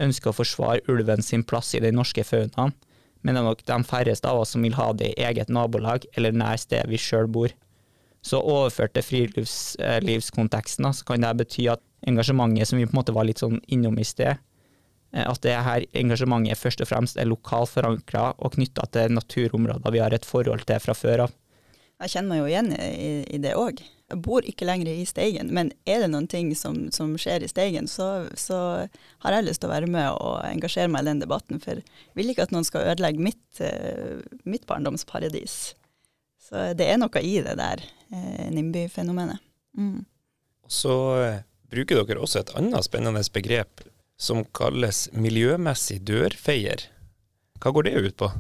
ønsker 0.02 0.30
å 0.30 0.36
forsvare 0.36 0.84
ulven 0.92 1.22
sin 1.24 1.44
plass 1.46 1.74
i 1.74 1.82
den 1.82 1.96
norske 1.98 2.24
faunaen, 2.26 2.74
men 3.22 3.34
det 3.34 3.40
er 3.40 3.46
nok 3.48 3.62
de 3.66 3.76
færreste 3.88 4.30
av 4.30 4.42
oss 4.42 4.52
som 4.54 4.62
vil 4.62 4.76
ha 4.78 4.90
det 4.94 5.12
i 5.12 5.24
eget 5.26 5.48
nabolag 5.50 6.04
eller 6.14 6.36
nær 6.36 6.60
stedet 6.60 6.86
vi 6.90 7.00
sjøl 7.00 7.26
bor. 7.32 7.50
Så 8.22 8.38
overført 8.38 8.94
til 8.94 9.06
friluftslivskonteksten 9.06 10.86
så 10.94 11.06
kan 11.06 11.24
det 11.24 11.32
bety 11.40 11.66
at 11.72 11.82
engasjementet 12.06 12.70
som 12.70 12.78
vi 12.78 12.86
på 12.86 12.94
en 12.94 13.00
måte 13.00 13.14
var 13.16 13.26
litt 13.26 13.42
sånn 13.42 13.58
innom 13.72 13.98
i 13.98 14.06
sted, 14.06 14.38
eh, 15.14 15.26
at 15.26 15.42
det 15.42 15.56
her 15.68 15.86
engasjementet 15.96 16.60
først 16.60 16.82
og 16.84 16.90
fremst 16.90 17.18
er 17.18 17.30
lokalt 17.30 17.72
forankra 17.72 18.28
og 18.36 18.54
knytta 18.54 18.86
til 18.94 19.14
naturområder 19.16 19.94
vi 19.94 20.02
har 20.02 20.14
et 20.14 20.28
forhold 20.28 20.66
til 20.68 20.82
fra 20.82 20.94
før 20.94 21.26
av. 21.26 21.36
Jeg 22.02 22.12
kjenner 22.12 22.28
meg 22.28 22.40
jo 22.42 22.48
igjen 22.50 22.72
i, 22.76 23.12
i 23.32 23.38
det 23.40 23.54
òg. 23.56 23.80
Jeg 24.06 24.20
bor 24.22 24.44
ikke 24.46 24.66
lenger 24.68 24.90
i 24.92 25.06
Steigen, 25.08 25.48
men 25.56 25.72
er 25.88 26.04
det 26.04 26.10
noen 26.12 26.28
ting 26.30 26.52
som, 26.54 26.76
som 26.94 27.14
skjer 27.18 27.42
i 27.42 27.48
Steigen, 27.50 27.88
så, 27.90 28.28
så 28.38 28.58
har 29.24 29.34
jeg 29.34 29.46
lyst 29.48 29.62
til 29.64 29.70
å 29.70 29.72
være 29.72 29.88
med 29.90 30.10
og 30.12 30.44
engasjere 30.46 30.92
meg 30.92 31.02
i 31.02 31.08
den 31.08 31.22
debatten. 31.24 31.58
For 31.62 31.80
jeg 31.80 32.18
vil 32.18 32.30
ikke 32.30 32.46
at 32.46 32.54
noen 32.54 32.68
skal 32.68 32.92
ødelegge 32.92 33.24
mitt, 33.24 33.62
eh, 33.64 34.20
mitt 34.44 34.68
barndomsparadis. 34.68 35.74
Så 36.46 36.68
det 36.78 36.86
er 36.86 37.00
noe 37.00 37.24
i 37.24 37.38
det 37.42 37.56
der 37.58 37.82
eh, 37.82 38.46
NIMBY-fenomenet. 38.54 39.42
Mm. 39.80 40.04
Så 40.70 40.94
eh, 41.24 41.40
bruker 41.72 42.04
dere 42.04 42.22
også 42.22 42.44
et 42.44 42.52
annet 42.60 42.86
spennende 42.86 43.24
begrep 43.34 43.82
som 44.20 44.44
kalles 44.56 45.06
miljømessig 45.16 45.98
dørfeier. 46.06 46.86
Hva 47.58 47.72
går 47.72 47.88
det 47.88 47.96
ut 48.04 48.16
på? 48.20 48.30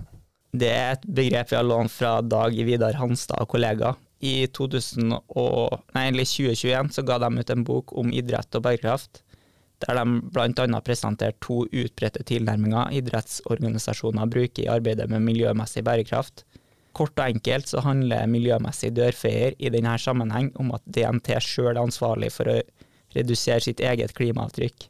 Det 0.56 0.68
er 0.72 0.94
et 0.94 1.04
begrep 1.04 1.50
vi 1.50 1.56
har 1.58 1.66
lånt 1.66 1.92
fra 1.92 2.18
Dag 2.24 2.54
Vidar 2.64 2.96
Hanstad 2.96 3.42
og 3.42 3.50
kollegaer. 3.52 3.96
I 4.24 4.46
2000 4.56 5.12
og, 5.12 5.74
nei, 5.92 6.06
2021 6.16 6.94
så 6.96 7.02
ga 7.04 7.18
de 7.20 7.28
ut 7.36 7.50
en 7.52 7.64
bok 7.68 7.92
om 8.00 8.08
idrett 8.16 8.56
og 8.56 8.64
bærekraft, 8.64 9.20
der 9.84 9.98
de 9.98 10.04
bl.a. 10.32 10.80
presenterte 10.80 11.36
to 11.44 11.66
utbredte 11.66 12.24
tilnærminger 12.24 12.94
idrettsorganisasjoner 12.96 14.30
bruker 14.32 14.64
i 14.64 14.70
arbeidet 14.72 15.10
med 15.12 15.26
miljømessig 15.26 15.84
bærekraft. 15.84 16.46
Kort 16.96 17.18
og 17.20 17.26
enkelt 17.26 17.68
så 17.68 17.84
handler 17.84 18.30
miljømessig 18.32 18.94
dørfeier 18.96 19.58
i 19.60 19.72
denne 19.74 19.98
sammenheng 20.00 20.48
om 20.56 20.72
at 20.78 20.86
DNT 20.88 21.34
sjøl 21.44 21.74
er 21.74 21.82
ansvarlig 21.82 22.32
for 22.32 22.48
å 22.48 22.56
redusere 23.18 23.60
sitt 23.66 23.84
eget 23.84 24.16
klimaavtrykk. 24.16 24.88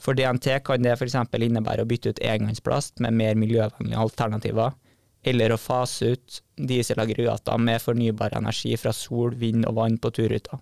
For 0.00 0.16
DNT 0.16 0.60
kan 0.64 0.84
det 0.84 0.98
f.eks. 0.98 1.16
innebære 1.16 1.84
å 1.84 1.88
bytte 1.88 2.12
ut 2.12 2.22
engangsplast 2.24 3.00
med 3.00 3.16
mer 3.16 3.40
miljøvennlige 3.40 4.04
alternativer, 4.04 4.76
eller 5.22 5.52
å 5.52 5.60
fase 5.60 6.14
ut 6.14 6.40
dieselaggregater 6.56 7.60
med 7.60 7.82
fornybar 7.82 8.36
energi 8.38 8.72
fra 8.80 8.92
sol, 8.96 9.34
vind 9.36 9.66
og 9.68 9.76
vann 9.76 9.98
på 10.00 10.12
turruta. 10.16 10.60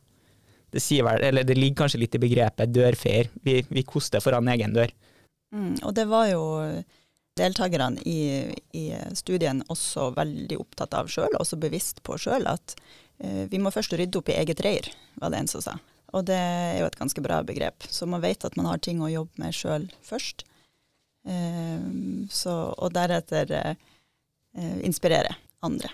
Det, 0.71 0.83
vel, 1.05 1.41
det 1.47 1.57
ligger 1.57 1.85
kanskje 1.85 2.00
litt 2.03 2.17
i 2.19 2.21
begrepet 2.23 2.73
dørfeier. 2.75 3.31
Vi, 3.45 3.61
vi 3.69 3.85
koster 3.88 4.21
foran 4.21 4.50
egen 4.53 4.75
dør. 4.77 4.91
Mm, 5.55 5.79
og 5.81 5.95
det 5.97 6.05
var 6.11 6.27
jo 6.29 6.43
deltakerne 7.38 8.03
i, 8.05 8.50
i 8.77 8.87
studien 9.17 9.62
også 9.71 10.11
veldig 10.17 10.59
opptatt 10.61 10.97
av 10.99 11.09
sjøl, 11.12 11.38
også 11.38 11.59
bevisst 11.61 12.03
på 12.05 12.19
sjøl, 12.21 12.49
at 12.50 12.75
eh, 13.23 13.47
vi 13.50 13.61
må 13.62 13.73
først 13.73 13.95
rydde 13.97 14.21
opp 14.21 14.33
i 14.33 14.37
eget 14.41 14.61
reir, 14.67 14.91
var 15.23 15.33
det 15.33 15.45
en 15.45 15.50
som 15.50 15.65
sa. 15.65 15.79
Og 16.17 16.25
det 16.29 16.37
er 16.37 16.79
jo 16.81 16.88
et 16.88 16.99
ganske 16.99 17.23
bra 17.25 17.43
begrep. 17.45 17.85
Så 17.93 18.09
man 18.09 18.23
vet 18.25 18.45
at 18.45 18.57
man 18.57 18.69
har 18.71 18.81
ting 18.81 19.03
å 19.05 19.11
jobbe 19.12 19.43
med 19.43 19.57
sjøl 19.57 19.87
først. 20.05 20.45
Eh, 21.29 21.88
så, 22.33 22.55
og 22.73 22.95
deretter 22.97 23.53
eh, 23.57 23.88
inspirere 24.87 25.37
andre. 25.65 25.91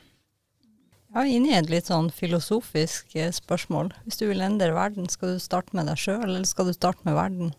Ja, 1.14 1.22
inne 1.30 1.52
i 1.52 1.54
et 1.54 1.68
litt 1.70 1.86
sånn 1.86 2.08
filosofisk 2.10 3.12
eh, 3.14 3.30
spørsmål. 3.30 3.92
Hvis 4.02 4.18
du 4.18 4.24
vil 4.26 4.42
endre 4.42 4.72
verden, 4.74 5.06
skal 5.06 5.36
du 5.36 5.42
starte 5.42 5.76
med 5.78 5.86
deg 5.86 6.00
sjøl, 6.00 6.24
eller 6.26 6.48
skal 6.48 6.66
du 6.66 6.74
starte 6.74 7.06
med 7.06 7.14
verden? 7.14 7.52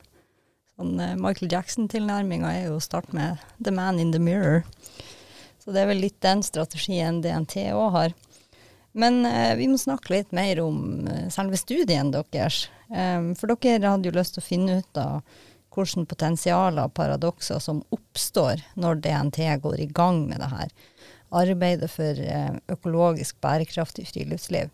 Sånn 0.75 0.99
eh, 0.99 1.13
Michael 1.15 1.53
Jackson-tilnærminga 1.53 2.51
er 2.51 2.65
jo 2.67 2.81
å 2.81 2.83
starte 2.83 3.15
med 3.15 3.39
the 3.63 3.71
man 3.71 4.01
in 4.03 4.11
the 4.11 4.19
mirror. 4.19 4.65
Så 5.63 5.71
det 5.71 5.85
er 5.85 5.87
vel 5.93 6.03
litt 6.03 6.19
den 6.25 6.43
strategien 6.43 7.21
DNT 7.23 7.69
òg 7.71 7.93
har. 7.95 8.17
Men 8.91 9.23
eh, 9.29 9.55
vi 9.55 9.69
må 9.71 9.79
snakke 9.79 10.17
litt 10.17 10.35
mer 10.35 10.59
om 10.65 11.07
eh, 11.07 11.29
selve 11.31 11.55
studien 11.59 12.11
deres. 12.11 12.65
Um, 12.91 13.31
for 13.39 13.55
dere 13.55 13.87
hadde 13.87 14.11
jo 14.11 14.17
lyst 14.19 14.35
til 14.35 14.43
å 14.43 14.49
finne 14.49 14.75
ut 14.83 14.99
av 14.99 15.23
hvilke 15.75 16.03
potensialer 16.11 16.89
og 16.89 16.93
paradokser 16.95 17.63
som 17.63 17.81
oppstår 17.95 18.67
når 18.75 18.99
DNT 19.07 19.39
går 19.63 19.79
i 19.79 19.87
gang 19.95 20.25
med 20.27 20.43
det 20.43 20.51
her 20.51 20.75
arbeidet 21.35 21.89
for 21.91 22.19
eh, 22.21 22.53
økologisk 22.71 23.39
bærekraftig 23.43 24.07
friluftsliv. 24.11 24.71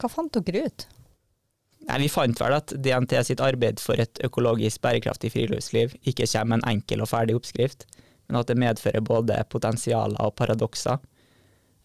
Hva 0.00 0.10
fant 0.12 0.36
dere 0.36 0.66
ut? 0.68 0.86
Nei, 1.86 1.98
vi 2.02 2.10
fant 2.10 2.40
vel 2.40 2.56
at 2.56 2.72
DNT 2.82 3.14
sitt 3.28 3.42
arbeid 3.44 3.80
for 3.82 4.00
et 4.02 4.18
økologisk 4.26 4.80
bærekraftig 4.82 5.30
friluftsliv 5.34 5.94
ikke 6.02 6.26
kommer 6.26 6.56
med 6.56 6.64
en 6.64 6.72
enkel 6.76 7.04
og 7.04 7.10
ferdig 7.12 7.36
oppskrift, 7.38 7.86
men 8.26 8.40
at 8.40 8.48
det 8.50 8.58
medfører 8.58 9.04
både 9.06 9.38
potensialer 9.52 10.18
og 10.22 10.34
paradokser. 10.38 10.98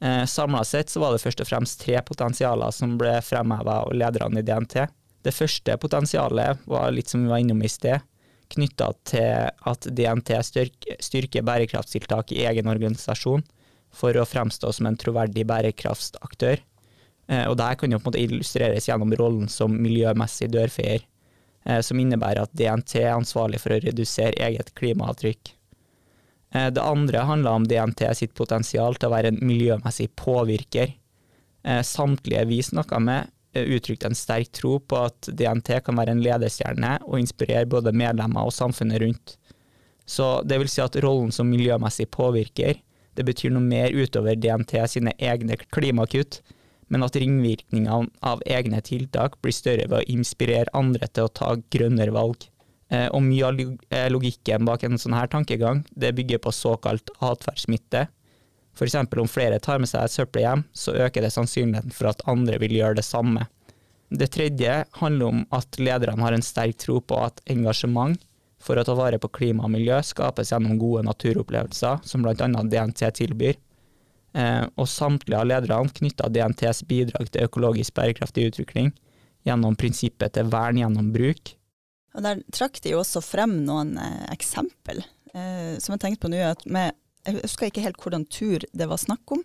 Eh, 0.02 0.24
Samla 0.26 0.64
sett 0.66 0.90
så 0.90 1.04
var 1.04 1.14
det 1.14 1.22
først 1.22 1.44
og 1.44 1.52
fremst 1.52 1.84
tre 1.84 2.02
potensialer 2.06 2.74
som 2.74 2.98
ble 2.98 3.20
fremheva 3.26 3.84
av 3.84 3.94
lederne 3.94 4.42
i 4.42 4.48
DNT. 4.48 4.88
Det 5.22 5.36
første 5.36 5.78
potensialet 5.78 6.64
var 6.66 6.90
litt 6.96 7.12
som 7.12 7.22
vi 7.22 7.30
var 7.30 7.44
innom 7.44 7.62
i 7.62 7.70
sted, 7.70 8.02
knytta 8.52 8.90
til 9.08 9.52
at 9.70 9.86
DNT 9.86 10.34
styrker, 10.44 11.46
bærekraftstiltak 11.46 12.34
i 12.34 12.42
egen 12.50 12.68
organisasjon 12.68 13.46
for 13.92 14.18
å 14.18 14.28
fremstå 14.28 14.72
som 14.74 14.88
en 14.88 14.98
troverdig 15.00 15.46
bærekraftsaktør. 15.50 16.62
Eh, 17.32 17.48
og 17.48 17.58
Dette 17.60 17.80
kan 17.80 17.94
jo 17.94 18.00
på 18.00 18.10
en 18.10 18.12
måte 18.12 18.24
illustreres 18.24 18.90
gjennom 18.90 19.14
rollen 19.20 19.50
som 19.52 19.76
miljømessig 19.76 20.52
dørfeier, 20.54 21.06
eh, 21.66 21.82
som 21.86 22.00
innebærer 22.00 22.46
at 22.46 22.56
DNT 22.58 23.04
er 23.04 23.16
ansvarlig 23.16 23.62
for 23.64 23.76
å 23.76 23.82
redusere 23.84 24.40
eget 24.40 24.74
klimaavtrykk. 24.80 25.54
Eh, 26.54 26.70
det 26.76 26.84
andre 26.84 27.26
handler 27.28 27.60
om 27.60 27.68
DNT 27.68 28.10
sitt 28.18 28.34
potensial 28.36 28.96
til 28.96 29.10
å 29.10 29.16
være 29.16 29.32
en 29.32 29.44
miljømessig 29.44 30.12
påvirker. 30.20 30.98
Samtlige 31.62 32.42
vi 32.50 32.58
snakka 32.66 32.98
med, 32.98 33.28
uttrykte 33.54 34.08
en 34.10 34.16
sterk 34.18 34.50
tro 34.58 34.80
på 34.80 34.98
at 34.98 35.28
DNT 35.30 35.76
kan 35.86 36.00
være 36.00 36.16
en 36.16 36.24
ledestjerne 36.26 36.96
og 37.06 37.20
inspirere 37.20 37.70
både 37.70 37.94
medlemmer 37.94 38.48
og 38.50 38.56
samfunnet 38.56 38.98
rundt. 39.04 39.36
Så 40.10 40.42
det 40.42 40.58
vil 40.58 40.72
si 40.72 40.82
at 40.82 40.98
rollen 41.06 41.30
som 41.32 41.52
miljømessig 41.54 42.08
påvirker, 42.10 42.80
det 43.18 43.26
betyr 43.28 43.54
noe 43.54 43.66
mer 43.66 43.92
utover 43.92 44.38
DNT 44.40 44.78
sine 44.90 45.14
egne 45.20 45.58
klimakutt, 45.74 46.40
men 46.92 47.06
at 47.06 47.16
ringvirkningene 47.16 48.12
av 48.28 48.42
egne 48.46 48.82
tiltak 48.84 49.38
blir 49.44 49.56
større 49.56 49.88
ved 49.88 50.02
å 50.02 50.08
inspirere 50.12 50.72
andre 50.76 51.08
til 51.08 51.28
å 51.28 51.36
ta 51.42 51.54
grønnere 51.72 52.16
valg. 52.16 52.48
Eh, 52.92 53.08
og 53.16 53.24
mye 53.24 53.48
av 53.48 53.62
eh, 53.62 54.10
logikken 54.12 54.68
bak 54.68 54.84
en 54.84 55.00
sånn 55.00 55.16
her 55.16 55.32
tankegang, 55.32 55.86
det 55.96 56.12
bygger 56.18 56.42
på 56.44 56.52
såkalt 56.56 57.14
atferdssmitte. 57.24 58.10
F.eks. 58.76 58.96
om 58.96 59.32
flere 59.32 59.60
tar 59.64 59.80
med 59.80 59.92
seg 59.92 60.04
et 60.04 60.16
søppelhjem, 60.16 60.66
så 60.76 60.96
øker 61.06 61.24
det 61.24 61.32
sannsynligheten 61.36 61.96
for 61.96 62.12
at 62.12 62.24
andre 62.32 62.60
vil 62.60 62.76
gjøre 62.76 63.00
det 63.00 63.08
samme. 63.08 63.48
Det 64.12 64.28
tredje 64.36 64.82
handler 65.00 65.32
om 65.32 65.46
at 65.56 65.80
lederne 65.80 66.20
har 66.20 66.36
en 66.36 66.44
sterk 66.44 66.80
tro 66.84 67.00
på 67.00 67.20
at 67.24 67.40
engasjement 67.52 68.20
for 68.62 68.80
å 68.80 68.86
ta 68.86 68.96
vare 68.98 69.20
på 69.22 69.32
klima 69.34 69.66
og 69.68 69.74
miljø 69.74 69.98
skapes 70.06 70.54
gjennom 70.54 70.80
gode 70.82 71.06
naturopplevelser, 71.08 72.02
som 72.08 72.24
bl.a. 72.26 72.36
DNT 72.48 73.04
tilbyr. 73.18 73.60
Eh, 74.34 74.66
og 74.80 74.88
samtlige 74.88 75.40
av 75.40 75.48
lederne 75.50 75.92
knytta 75.92 76.30
DNTs 76.32 76.86
bidrag 76.88 77.32
til 77.32 77.48
økologisk 77.50 77.98
bærekraftig 77.98 78.48
utvikling 78.52 78.94
gjennom 79.48 79.76
prinsippet 79.76 80.38
til 80.38 80.48
vern 80.52 80.80
gjennom 80.80 81.10
bruk. 81.12 81.56
Og 82.16 82.24
Der 82.26 82.42
trakk 82.54 82.80
de 82.84 82.94
jo 82.94 83.02
også 83.02 83.24
frem 83.24 83.62
noen 83.68 83.96
eh, 84.00 84.26
eksempel 84.34 85.02
eh, 85.34 85.78
som 85.80 85.96
jeg 85.96 86.04
tenkte 86.04 86.26
på 86.26 86.32
nå. 86.32 86.42
med, 86.72 86.96
Jeg 87.28 87.42
husker 87.42 87.70
ikke 87.70 87.84
helt 87.86 88.00
hvordan 88.02 88.26
tur 88.26 88.64
det 88.74 88.88
var 88.88 89.00
snakk 89.00 89.36
om, 89.36 89.44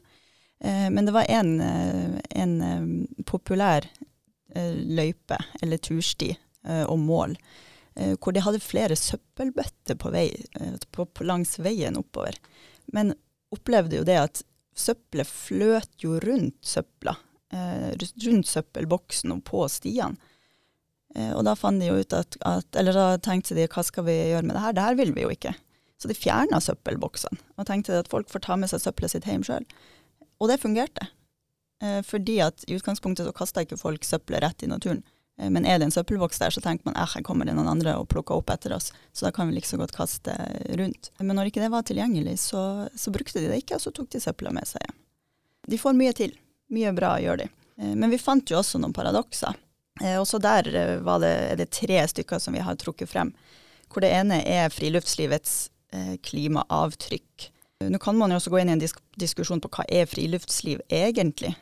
eh, 0.61 0.89
men 0.91 1.07
det 1.07 1.15
var 1.15 1.27
en, 1.29 1.61
eh, 1.61 2.21
en 2.31 2.61
eh, 2.63 3.25
populær 3.25 3.89
løype 4.57 5.37
eller 5.61 5.77
tursti 5.77 6.31
og 6.65 6.97
mål 6.97 7.35
hvor 8.21 8.35
de 8.37 8.43
hadde 8.45 8.61
flere 8.61 8.97
søppelbøtter 8.99 9.97
på 9.97 10.11
vei, 10.13 10.27
på, 10.93 11.07
på 11.09 11.25
langs 11.25 11.55
veien 11.65 11.97
oppover. 11.97 12.37
Men 12.93 13.15
opplevde 13.55 14.01
jo 14.01 14.05
det 14.05 14.19
at 14.21 14.43
søppelet 14.77 15.29
fløt 15.29 16.05
jo 16.05 16.19
rundt 16.23 16.59
søpla, 16.67 17.17
eh, 17.53 17.93
rundt 18.27 18.49
søppelboksen 18.51 19.33
og 19.33 19.45
på 19.49 19.65
stiene. 19.73 20.17
Eh, 21.17 21.33
og 21.33 21.45
da 21.49 21.57
fant 21.57 21.81
de 21.81 21.89
jo 21.89 21.97
ut 21.97 22.13
at, 22.13 22.37
at, 22.45 22.69
Eller 22.77 22.93
da 22.93 23.07
tenkte 23.23 23.57
de 23.57 23.69
hva 23.71 23.85
skal 23.87 24.05
vi 24.05 24.17
gjøre 24.33 24.45
med 24.45 24.57
det 24.57 24.65
her, 24.65 24.77
det 24.77 24.85
her 24.85 24.99
vil 24.99 25.15
vi 25.17 25.25
jo 25.25 25.33
ikke. 25.33 25.55
Så 25.97 26.11
de 26.11 26.17
fjerna 26.19 26.61
søppelboksene 26.61 27.41
og 27.57 27.69
tenkte 27.69 28.03
at 28.03 28.11
folk 28.13 28.29
får 28.29 28.45
ta 28.45 28.57
med 28.61 28.69
seg 28.69 28.83
søppelet 28.85 29.15
sitt 29.15 29.29
hjem 29.29 29.47
sjøl. 29.47 29.65
Og 30.37 30.51
det 30.51 30.61
fungerte. 30.61 31.09
Eh, 31.81 32.03
fordi 32.05 32.41
at 32.45 32.67
i 32.69 32.77
utgangspunktet 32.77 33.25
så 33.25 33.33
kasta 33.37 33.65
ikke 33.65 33.81
folk 33.81 34.05
søppelet 34.05 34.45
rett 34.45 34.67
i 34.67 34.69
naturen. 34.69 35.05
Eh, 35.39 35.51
men 35.51 35.67
er 35.67 35.79
det 35.79 35.89
en 35.89 35.95
søppelboks 35.95 36.41
der, 36.41 36.55
så 36.55 36.63
tenker 36.65 36.89
man 36.89 36.97
at 36.99 37.15
her 37.15 37.25
kommer 37.27 37.49
det 37.49 37.57
noen 37.57 37.71
andre 37.71 37.97
og 38.01 38.09
plukker 38.13 38.39
opp 38.39 38.51
etter 38.55 38.75
oss, 38.77 38.93
så 39.13 39.27
da 39.27 39.33
kan 39.35 39.49
vi 39.49 39.57
like 39.57 39.69
så 39.69 39.81
godt 39.81 39.95
kaste 39.97 40.35
rundt. 40.79 41.13
Men 41.19 41.37
når 41.39 41.51
ikke 41.51 41.65
det 41.65 41.73
var 41.75 41.87
tilgjengelig, 41.87 42.39
så, 42.47 42.89
så 42.97 43.13
brukte 43.15 43.43
de 43.43 43.51
det 43.53 43.61
ikke, 43.63 43.79
og 43.79 43.85
så 43.85 43.93
tok 43.95 44.11
de 44.15 44.23
søpla 44.23 44.55
med 44.55 44.69
seg 44.69 44.85
hjem. 44.87 44.99
De 45.67 45.81
får 45.83 45.97
mye 45.99 46.15
til. 46.17 46.35
Mye 46.73 46.93
bra 46.95 47.17
gjør 47.23 47.43
de. 47.45 47.51
Eh, 47.81 47.95
men 47.95 48.13
vi 48.13 48.23
fant 48.23 48.51
jo 48.51 48.61
også 48.61 48.81
noen 48.83 48.97
paradokser. 48.97 49.59
Eh, 50.03 50.17
også 50.21 50.41
der 50.43 50.71
det, 50.71 51.33
er 51.33 51.61
det 51.61 51.73
tre 51.75 52.03
stykker 52.09 52.43
som 52.43 52.57
vi 52.57 52.65
har 52.65 52.79
trukket 52.81 53.11
frem. 53.11 53.35
Hvor 53.93 54.03
det 54.03 54.13
ene 54.15 54.43
er 54.43 54.73
friluftslivets 54.75 55.71
klimaavtrykk. 56.27 57.45
Nå 57.89 57.99
kan 58.03 58.17
man 58.19 58.33
jo 58.33 58.37
også 58.41 58.51
gå 58.53 58.59
inn 58.59 58.73
i 58.73 58.75
en 58.75 58.81
disk 58.83 58.99
diskusjon 59.17 59.63
på 59.63 59.71
hva 59.73 59.85
er 59.87 60.09
friluftsliv 60.11 60.83
egentlig, 60.93 61.53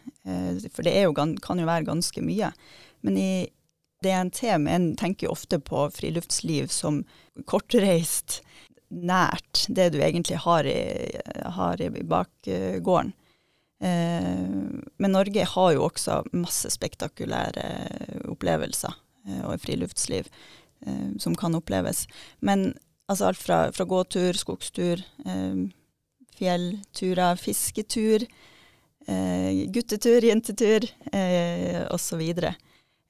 for 0.72 0.82
det 0.82 0.94
jo, 0.96 1.12
kan 1.14 1.60
jo 1.60 1.68
være 1.68 1.86
ganske 1.86 2.22
mye. 2.24 2.48
Men 3.04 3.18
i 3.20 3.28
DNT 4.04 4.56
men 4.62 4.92
tenker 5.00 5.28
jo 5.28 5.34
ofte 5.34 5.58
på 5.62 5.86
friluftsliv 5.94 6.70
som 6.72 7.02
kortreist, 7.50 8.42
nært 8.94 9.64
det 9.74 9.90
du 9.94 10.00
egentlig 10.04 10.38
har 10.44 10.66
i, 10.68 10.78
har 11.56 11.80
i 11.82 11.90
bakgården. 11.90 13.14
Eh, 13.82 14.44
men 15.02 15.12
Norge 15.12 15.46
har 15.50 15.72
jo 15.74 15.86
også 15.88 16.20
masse 16.36 16.70
spektakulære 16.70 17.66
opplevelser 18.30 18.94
eh, 19.26 19.42
og 19.48 19.58
friluftsliv 19.64 20.28
eh, 20.86 21.10
som 21.20 21.34
kan 21.36 21.58
oppleves. 21.58 22.04
Men 22.38 22.72
altså 23.10 23.32
alt 23.32 23.42
fra, 23.42 23.60
fra 23.74 23.88
gåtur, 23.88 24.38
skogstur, 24.38 25.02
fjellturer, 26.38 27.36
fisketur, 27.38 28.24
guttetur, 29.74 30.24
jentetur 30.24 30.86
eh, 31.12 31.84
osv 31.92 32.22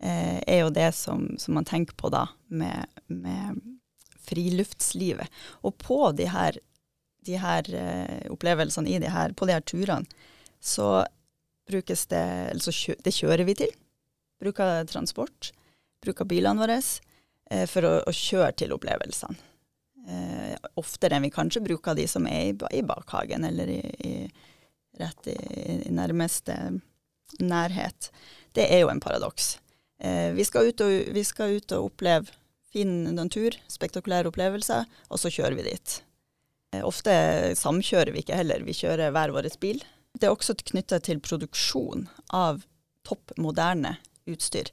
eh, 0.04 0.38
er 0.46 0.60
jo 0.64 0.72
det 0.74 0.90
som, 0.96 1.26
som, 1.40 1.56
man 1.56 1.66
tenker 1.68 1.96
på 1.96 2.10
da 2.12 2.26
med, 2.48 2.86
med 3.06 3.60
friluftslivet. 4.24 5.28
Og 5.64 5.76
på 5.80 5.98
de 6.16 6.28
her, 6.32 6.58
de 7.26 7.40
her 7.40 7.70
eh, 7.74 8.20
opplevelsene 8.32 8.92
i 8.92 9.00
de 9.02 9.10
her, 9.12 9.34
på 9.36 9.48
de 9.48 9.56
her 9.56 9.64
turene, 9.64 10.06
så 10.60 11.04
brukes 11.68 12.06
det 12.12 12.24
Altså 12.52 12.72
kjø, 12.72 12.96
det 13.04 13.14
kjører 13.16 13.44
vi 13.48 13.56
til. 13.64 13.74
Bruker 14.40 14.84
transport. 14.88 15.52
Bruker 16.04 16.28
bilene 16.28 16.60
våre 16.60 16.78
eh, 16.80 17.66
for 17.70 17.88
å, 17.88 17.96
å, 18.04 18.12
kjøre 18.12 18.52
til 18.60 18.76
opplevelsene. 18.76 19.36
Eh, 20.04 20.56
oftere 20.76 21.16
enn 21.16 21.24
vi 21.24 21.32
kanskje 21.32 21.64
bruker 21.64 21.96
de 21.96 22.04
som 22.10 22.26
er 22.28 22.50
i, 22.50 22.56
i 22.76 22.82
bakhagen 22.84 23.46
eller 23.48 23.70
i, 23.72 23.80
i, 24.04 24.14
rett 25.00 25.30
i, 25.32 25.36
i 25.88 25.92
nærmeste 25.92 26.58
nærhet. 27.40 28.10
Det 28.54 28.68
er 28.68 28.84
jo 28.84 28.90
en 28.92 29.00
paradoks. 29.00 29.54
Eh, 30.02 30.33
vi, 30.35 30.44
skal 30.44 30.72
og, 30.72 30.90
vi 31.14 31.24
skal 31.24 31.59
ut 31.59 31.74
og 31.76 31.90
oppleve 31.90 32.33
fin 32.74 33.04
natur, 33.14 33.54
spektakulære 33.70 34.30
opplevelser, 34.33 34.88
og 35.11 35.20
så 35.22 35.30
kjører 35.30 35.59
vi 35.59 35.68
dit. 35.68 35.98
Eh, 36.74 36.83
ofte 36.83 37.14
samkjører 37.59 38.14
vi 38.14 38.24
ikke 38.24 38.38
heller, 38.38 38.64
vi 38.66 38.74
kjører 38.76 39.14
hver 39.14 39.35
vår 39.35 39.50
bil. 39.62 39.83
Det 40.14 40.28
er 40.28 40.35
også 40.35 40.57
knytta 40.59 41.00
til 41.02 41.22
produksjon 41.22 42.09
av 42.35 42.64
topp 43.07 43.35
moderne 43.38 43.96
utstyr. 44.30 44.72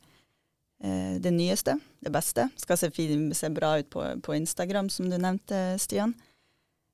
Eh, 0.83 1.21
det 1.21 1.33
nyeste, 1.35 1.77
det 2.01 2.13
beste, 2.13 2.47
skal 2.57 2.79
se, 2.79 2.89
se 3.37 3.53
bra 3.53 3.75
ut 3.79 3.89
på, 3.93 4.05
på, 4.25 4.35
Instagram, 4.35 4.89
som 4.89 5.09
du 5.09 5.17
nevnte, 5.17 5.61
Stian. 5.81 6.15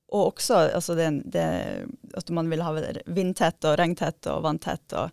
Og 0.08 0.34
også 0.34 0.62
altså 0.72 0.96
det, 0.96 1.08
det, 1.32 1.48
at 2.16 2.30
man 2.32 2.48
vil 2.48 2.64
ha 2.64 2.72
vindtett 3.06 3.64
og 3.68 3.76
regntett 3.80 4.28
og 4.32 4.44
vanntett. 4.44 4.92
og 4.96 5.12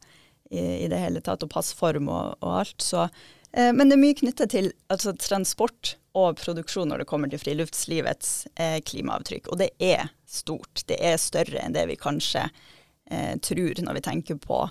i, 0.51 0.86
i 0.86 0.88
det 0.91 0.99
hele 1.01 1.21
tatt, 1.23 1.43
og 1.45 1.51
passform 1.51 2.10
og, 2.12 2.38
og 2.41 2.60
alt. 2.62 2.77
Så, 2.84 3.08
eh, 3.51 3.71
men 3.75 3.89
det 3.89 3.97
er 3.97 4.03
mye 4.03 4.17
knyttet 4.21 4.53
til 4.53 4.71
altså, 4.93 5.15
transport 5.19 5.95
og 6.15 6.39
produksjon 6.39 6.89
når 6.91 7.03
det 7.03 7.10
kommer 7.10 7.31
til 7.31 7.41
friluftslivets 7.41 8.34
eh, 8.55 8.79
klimaavtrykk. 8.86 9.51
Og 9.51 9.60
det 9.62 9.71
er 9.84 10.10
stort. 10.29 10.86
Det 10.89 10.99
er 11.01 11.19
større 11.21 11.62
enn 11.63 11.75
det 11.75 11.88
vi 11.91 11.99
kanskje 11.99 12.47
eh, 12.47 13.36
tror 13.43 13.84
når 13.84 13.99
vi 13.99 14.05
tenker 14.10 14.39
på 14.41 14.63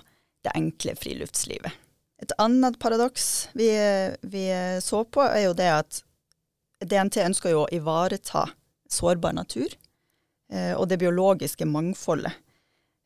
det 0.45 0.53
enkle 0.57 0.95
friluftslivet. 0.97 1.81
Et 2.21 2.31
annet 2.39 2.77
paradoks 2.79 3.49
vi, 3.57 3.67
vi, 4.21 4.45
så 4.81 5.03
på, 5.03 5.23
er 5.25 5.49
jo 5.49 5.55
det 5.57 5.71
at 5.81 6.01
DNT 6.85 7.19
ønsker 7.25 7.53
jo 7.53 7.65
å 7.65 7.71
ivareta 7.73 8.45
sårbar 8.91 9.35
natur 9.35 9.67
eh, 10.51 10.73
og 10.75 10.87
det 10.89 10.99
biologiske 11.01 11.67
mangfoldet. 11.67 12.33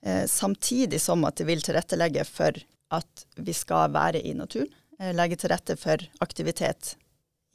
Eh, 0.05 0.25
samtidig 0.27 1.01
som 1.01 1.23
at 1.27 1.39
det 1.39 1.47
vil 1.49 1.63
tilrettelegge 1.63 2.25
for 2.27 2.55
at 2.95 3.25
vi 3.35 3.53
skal 3.53 3.91
være 3.93 4.21
i 4.25 4.33
naturen. 4.37 4.71
Eh, 4.99 5.13
legge 5.15 5.39
til 5.39 5.51
rette 5.51 5.75
for 5.79 6.01
aktivitet 6.23 6.95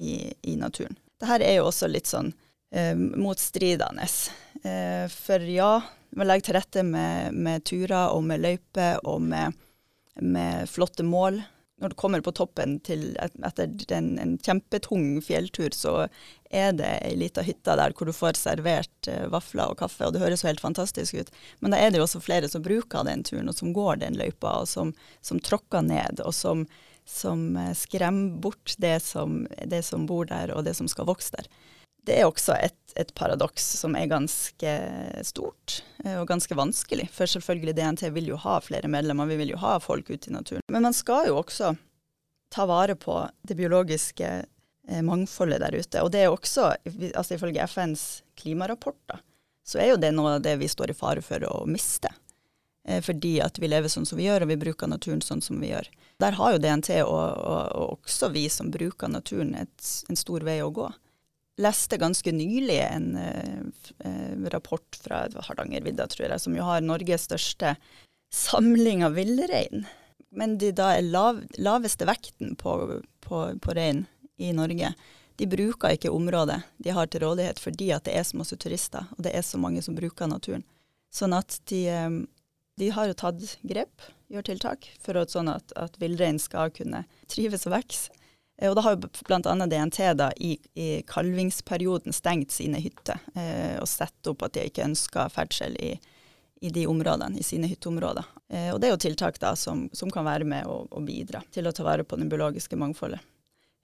i, 0.01 0.33
i 0.43 0.57
naturen. 0.57 0.97
Det 1.21 1.29
her 1.29 1.45
er 1.45 1.59
jo 1.59 1.69
også 1.69 1.89
litt 1.91 2.09
sånn 2.11 2.33
eh, 2.75 2.95
motstridende. 2.95 4.09
Eh, 4.65 5.07
for 5.13 5.45
ja, 5.49 5.73
man 6.17 6.29
legger 6.29 6.49
til 6.49 6.59
rette 6.59 6.85
med, 6.87 7.35
med 7.35 7.65
turer 7.69 8.15
og 8.15 8.25
med 8.29 8.45
løyper 8.45 9.03
og 9.09 9.23
med, 9.25 9.57
med 10.21 10.69
flotte 10.71 11.07
mål. 11.07 11.43
Når 11.83 11.91
du 11.91 11.97
kommer 11.99 12.23
på 12.23 12.31
toppen 12.31 12.77
til, 12.87 13.17
et, 13.19 13.35
etter 13.43 13.95
en, 13.97 14.13
en 14.23 14.37
kjempetung 14.39 15.19
fjelltur, 15.27 15.75
så 15.75 16.05
er 16.55 16.71
det 16.79 16.91
ei 17.03 17.17
lita 17.19 17.43
hytte 17.43 17.75
der 17.81 17.95
hvor 17.99 18.07
du 18.07 18.15
får 18.15 18.39
servert 18.39 19.09
eh, 19.11 19.27
vafler 19.33 19.73
og 19.73 19.81
kaffe, 19.83 20.07
og 20.07 20.15
det 20.15 20.23
høres 20.23 20.45
jo 20.45 20.53
helt 20.53 20.63
fantastisk 20.63 21.19
ut. 21.19 21.33
Men 21.59 21.75
da 21.75 21.81
er 21.83 21.91
det 21.91 21.99
jo 21.99 22.07
også 22.07 22.23
flere 22.23 22.51
som 22.51 22.63
bruker 22.63 23.07
den 23.09 23.27
turen, 23.27 23.51
og 23.51 23.59
som 23.59 23.75
går 23.75 24.05
den 24.05 24.19
løypa, 24.21 24.61
og 24.63 24.71
som, 24.71 24.95
som 25.19 25.43
tråkker 25.43 25.83
ned, 25.83 26.23
og 26.23 26.31
som, 26.37 26.63
som 27.11 27.43
eh, 27.59 27.75
skremmer 27.79 28.39
bort 28.47 28.79
det 28.79 29.01
som, 29.03 29.43
det 29.67 29.83
som 29.89 30.07
bor 30.07 30.31
der, 30.31 30.55
og 30.55 30.63
det 30.69 30.77
som 30.79 30.91
skal 30.91 31.11
vokse 31.11 31.35
der. 31.35 31.51
Det 32.05 32.19
er 32.21 32.29
også 32.29 32.57
et, 32.61 32.77
et 33.01 33.11
paradoks 33.17 33.65
som 33.79 33.95
er 33.97 34.11
ganske 34.11 34.73
stort 35.25 35.79
eh, 36.05 36.19
og 36.21 36.29
ganske 36.29 36.57
vanskelig. 36.57 37.09
For 37.15 37.31
selvfølgelig 37.31 37.77
DNT 37.79 38.11
vil 38.15 38.29
jo 38.35 38.41
ha 38.43 38.59
flere 38.65 38.91
medlemmer, 38.93 39.31
vi 39.31 39.39
vil 39.41 39.55
jo 39.55 39.61
ha 39.63 39.79
folk 39.81 40.11
ute 40.11 40.31
i 40.31 40.35
naturen. 40.35 40.65
Men 40.73 40.85
man 40.89 40.97
skal 40.97 41.31
jo 41.31 41.39
også 41.41 41.75
ta 42.55 42.67
vare 42.69 42.95
på 43.01 43.17
det 43.43 43.57
biologiske 43.59 44.33
eh, 44.89 45.03
mangfoldet 45.03 45.63
der 45.65 45.79
ute. 45.79 46.03
Og 46.05 46.13
det 46.13 46.25
er 46.25 46.33
også, 46.33 46.75
altså 47.15 47.39
ifølge 47.39 47.65
FNs 47.67 48.05
klimarapporter, 48.41 49.23
så 49.65 49.81
er 49.81 49.95
jo 49.95 50.03
det 50.03 50.13
noe 50.13 50.37
av 50.37 50.45
det 50.45 50.59
vi 50.61 50.69
står 50.69 50.93
i 50.93 50.99
fare 50.99 51.25
for 51.25 51.47
å 51.49 51.65
miste. 51.65 52.13
Eh, 52.85 53.01
fordi 53.01 53.39
at 53.41 53.59
vi 53.59 53.71
lever 53.73 53.89
sånn 53.89 54.05
som 54.05 54.21
vi 54.21 54.29
gjør, 54.29 54.45
og 54.45 54.53
vi 54.53 54.61
bruker 54.61 54.91
naturen 54.93 55.25
sånn 55.25 55.41
som 55.43 55.57
vi 55.63 55.73
gjør. 55.73 55.89
Der 56.21 56.37
har 56.37 56.53
jo 56.53 56.61
DNT 56.61 57.01
og, 57.07 57.17
og, 57.17 57.63
og 57.73 58.05
også 58.05 58.29
vi 58.35 58.45
som 58.53 58.69
bruker 58.75 59.09
naturen 59.09 59.55
et, 59.57 59.89
en 60.13 60.21
stor 60.21 60.45
vei 60.45 60.61
å 60.63 60.69
gå 60.75 60.91
leste 61.61 61.99
ganske 62.01 62.33
nylig 62.35 62.79
en 62.83 63.11
uh, 63.17 64.49
rapport 64.53 64.99
fra 65.01 65.25
Hardangervidda, 65.49 66.07
tror 66.11 66.27
jeg, 66.27 66.41
som 66.43 66.57
jo 66.57 66.67
har 66.67 66.85
Norges 66.85 67.29
største 67.29 67.77
samling 68.35 69.05
av 69.07 69.15
villrein. 69.19 69.87
Men 70.35 70.57
de 70.59 70.73
da 70.75 70.97
er 70.97 71.07
lav, 71.07 71.43
laveste 71.63 72.09
vekten 72.09 72.57
på, 72.59 72.75
på, 73.23 73.45
på 73.63 73.77
rein 73.77 74.05
i 74.37 74.51
Norge. 74.57 74.91
De 75.39 75.47
bruker 75.51 75.95
ikke 75.95 76.13
området 76.15 76.61
de 76.83 76.95
har 76.95 77.11
til 77.11 77.23
rådighet 77.25 77.61
fordi 77.63 77.91
at 77.95 78.07
det 78.07 78.17
er 78.19 78.27
så 78.27 78.39
masse 78.39 78.59
turister, 78.59 79.07
og 79.17 79.25
det 79.27 79.35
er 79.35 79.47
så 79.47 79.59
mange 79.59 79.83
som 79.83 79.97
bruker 79.99 80.31
naturen. 80.31 80.67
Sånn 81.15 81.35
at 81.37 81.61
de, 81.71 81.85
um, 81.95 82.21
de 82.79 82.91
har 82.95 83.11
jo 83.11 83.19
tatt 83.19 83.57
grep, 83.63 84.07
gjør 84.31 84.47
tiltak, 84.51 84.89
for 85.03 85.19
at, 85.21 85.31
sånn 85.35 85.51
at, 85.53 85.75
at 85.79 85.99
villrein 86.03 86.41
skal 86.43 86.75
kunne 86.75 87.05
trives 87.31 87.67
og 87.69 87.77
vokse. 87.77 88.14
Eh, 88.59 88.71
og 88.71 88.77
da 88.77 88.85
har 88.87 88.97
jo 88.97 89.09
bl.a. 89.27 89.55
DNT 89.67 90.01
da 90.19 90.31
i, 90.37 90.55
i, 90.75 90.89
kalvingsperioden 91.09 92.15
stengt 92.15 92.55
sine 92.55 92.81
hytter 92.83 93.21
eh, 93.35 93.77
og 93.81 93.89
sett 93.91 94.31
opp 94.31 94.47
at 94.47 94.57
de 94.57 94.69
ikke 94.69 94.87
ønsker 94.87 95.33
ferdsel 95.33 95.77
i, 95.81 95.95
i, 96.61 96.71
de 96.71 96.87
områdene, 96.91 97.41
i 97.41 97.47
sine 97.47 97.71
hytteområder. 97.71 98.31
Eh, 98.53 98.71
og 98.75 98.81
det 98.81 98.89
er 98.89 98.97
jo 98.97 99.03
tiltak 99.07 99.41
da 99.43 99.55
som, 99.59 99.89
som 99.93 100.13
kan 100.15 100.27
være 100.29 100.49
med 100.49 100.71
å, 100.71 100.85
å, 100.91 101.05
bidra 101.05 101.43
til 101.55 101.69
å 101.69 101.75
ta 101.75 101.87
vare 101.87 102.07
på 102.07 102.19
det 102.21 102.31
biologiske 102.31 102.79
mangfoldet. 102.79 103.23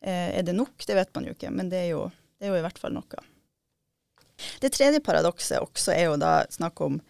Eh, 0.00 0.38
er 0.38 0.46
det 0.46 0.56
nok? 0.56 0.78
Det 0.86 0.96
vet 0.96 1.14
man 1.16 1.28
jo 1.28 1.36
ikke, 1.36 1.52
men 1.52 1.72
det 1.72 1.84
er 1.86 1.92
jo, 1.94 2.06
det 2.38 2.48
er 2.48 2.54
jo 2.54 2.62
i 2.62 2.64
hvert 2.64 2.80
fall 2.80 2.96
noe. 2.96 3.26
Det 4.60 4.70
tredje 4.72 5.02
paradokset 5.04 5.60
også 5.60 5.92
er 5.92 6.06
jo 6.08 6.20
da 6.20 6.46
snakk 6.48 6.80
om 6.80 7.00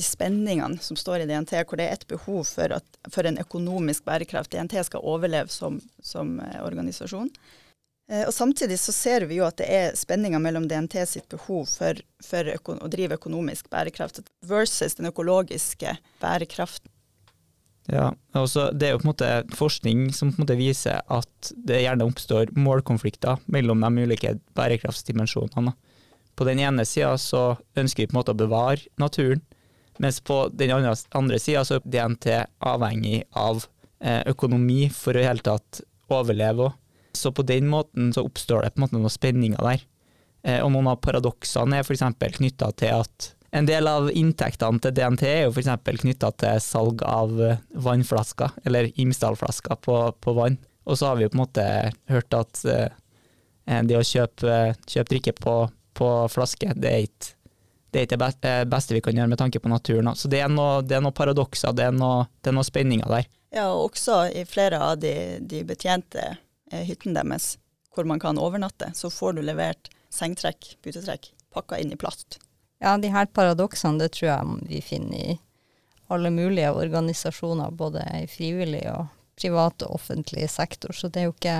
de 0.00 0.04
spenningene 0.06 0.80
som 0.80 0.96
står 0.96 1.20
i 1.20 1.28
DNT, 1.28 1.58
hvor 1.68 1.76
det 1.76 1.88
er 1.88 1.98
et 1.98 2.06
behov 2.08 2.44
for, 2.48 2.72
at, 2.80 3.00
for 3.12 3.28
en 3.28 3.40
økonomisk 3.42 4.06
bærekraft. 4.08 4.52
DNT 4.54 4.78
skal 4.88 5.04
overleve 5.04 5.52
som, 5.52 5.76
som 6.02 6.38
eh, 6.40 6.60
organisasjon. 6.64 7.28
Eh, 8.10 8.24
og 8.24 8.32
Samtidig 8.34 8.78
så 8.80 8.94
ser 8.96 9.28
vi 9.28 9.40
jo 9.40 9.48
at 9.48 9.60
det 9.60 9.68
er 9.68 9.98
spenninger 9.98 10.40
mellom 10.40 10.68
DNT 10.70 11.02
sitt 11.08 11.28
behov 11.32 11.68
for, 11.68 12.00
for 12.24 12.54
å 12.64 12.88
drive 12.88 13.20
økonomisk 13.20 13.68
bærekraft 13.72 14.22
versus 14.48 14.96
den 14.96 15.10
økologiske 15.12 15.98
bærekraften. 16.22 16.90
Ja, 17.90 18.12
også, 18.36 18.70
Det 18.72 18.86
er 18.86 18.92
jo 18.92 19.00
på 19.00 19.08
en 19.08 19.10
måte 19.10 19.30
forskning 19.56 20.02
som 20.14 20.30
på 20.30 20.38
en 20.38 20.44
måte 20.44 20.58
viser 20.58 21.00
at 21.10 21.52
det 21.56 21.80
gjerne 21.82 22.06
oppstår 22.06 22.52
målkonflikter 22.54 23.40
mellom 23.50 23.82
de 23.82 24.04
ulike 24.06 24.36
bærekraftsdimensjonene. 24.54 25.72
På 26.38 26.46
den 26.46 26.60
ene 26.62 26.86
sida 26.86 27.16
ønsker 27.76 28.04
vi 28.04 28.06
på 28.06 28.14
en 28.14 28.20
måte 28.20 28.32
å 28.32 28.38
bevare 28.38 28.86
naturen, 29.00 29.42
mens 30.00 30.20
på 30.20 30.48
den 30.52 30.72
andre, 30.72 30.94
andre 31.12 31.38
sida 31.38 31.64
så 31.66 31.76
er 31.76 31.84
DNT 31.84 32.28
avhengig 32.64 33.22
av 33.36 33.66
eh, 34.00 34.22
økonomi 34.30 34.86
for 34.94 35.16
å 35.16 35.20
i 35.20 35.26
hele 35.28 35.44
tatt 35.44 35.82
overleve 36.10 36.70
òg. 36.70 36.78
Så 37.18 37.32
på 37.34 37.42
den 37.42 37.66
måten 37.68 38.12
så 38.14 38.22
oppstår 38.24 38.64
det 38.64 38.70
på 38.72 38.80
en 38.80 38.84
måte 38.86 38.96
noen 38.96 39.12
spenninger 39.12 39.60
der. 39.66 39.82
Eh, 40.46 40.60
og 40.64 40.70
noen 40.72 40.88
av 40.92 41.02
paradoksene 41.04 41.80
er 41.80 41.84
f.eks. 41.84 42.06
knytta 42.38 42.70
til 42.80 43.02
at 43.02 43.28
en 43.50 43.66
del 43.66 43.90
av 43.90 44.08
inntektene 44.14 44.78
til 44.80 44.94
DNT 44.94 45.24
er 45.26 45.42
jo 45.42 45.50
f.eks. 45.52 45.72
knytta 46.04 46.30
til 46.40 46.62
salg 46.64 47.04
av 47.04 47.34
eh, 47.44 47.60
vannflasker, 47.84 48.56
eller 48.64 48.88
Imsdal-flasker 48.94 49.82
på, 49.84 49.98
på, 50.16 50.36
vann. 50.38 50.56
Og 50.88 50.96
så 50.96 51.10
har 51.10 51.18
vi 51.18 51.26
jo 51.26 51.34
på 51.34 51.38
en 51.40 51.42
måte 51.42 51.66
hørt 52.08 52.34
at 52.34 52.62
det 53.86 53.94
å 53.94 54.06
kjøpe, 54.06 54.54
kjøpe 54.88 55.12
drikke 55.12 55.34
på, 55.36 55.52
på 55.94 56.08
flaske, 56.32 56.72
det 56.74 56.90
er 56.90 57.04
ikke 57.04 57.36
det 57.90 58.00
er 58.00 58.06
ikke 58.06 58.18
det 58.20 58.48
eh, 58.48 58.64
beste 58.70 58.94
vi 58.96 59.02
kan 59.04 59.16
gjøre 59.16 59.32
med 59.32 59.40
tanke 59.40 59.60
på 59.60 59.70
naturen. 59.70 60.12
Så 60.16 60.30
det 60.30 60.42
er 60.44 60.50
noen 60.52 60.90
noe 61.04 61.16
paradokser, 61.16 61.74
det 61.76 61.88
er 61.88 61.96
noen 61.96 62.28
noe 62.54 62.66
spenninger 62.66 63.10
der. 63.10 63.28
Ja, 63.50 63.66
og 63.72 63.90
også 63.90 64.28
i 64.30 64.44
flere 64.46 64.78
av 64.78 65.00
de, 65.02 65.14
de 65.42 65.64
betjente 65.66 66.22
eh, 66.70 66.84
hyttene 66.86 67.18
deres, 67.18 67.56
hvor 67.94 68.06
man 68.06 68.22
kan 68.22 68.38
overnatte, 68.38 68.92
så 68.94 69.10
får 69.10 69.38
du 69.38 69.42
levert 69.42 69.90
sengetrekk, 70.14 70.76
putetrekk, 70.84 71.32
pakka 71.54 71.80
inn 71.82 71.92
i 71.92 71.98
plast. 71.98 72.38
Ja, 72.80 72.96
de 72.98 73.10
her 73.12 73.26
paradoksene 73.34 74.00
det 74.00 74.14
tror 74.16 74.30
jeg 74.30 74.60
vi 74.70 74.82
finner 74.84 75.16
i 75.18 75.38
alle 76.10 76.30
mulige 76.30 76.70
organisasjoner, 76.72 77.70
både 77.70 78.06
i 78.22 78.26
frivillig 78.30 78.86
og 78.90 79.10
privat 79.40 79.82
og 79.86 79.98
offentlig 79.98 80.48
sektor. 80.50 80.94
Så 80.94 81.08
det 81.08 81.22
er 81.22 81.28
jo 81.28 81.34
ikke, 81.34 81.58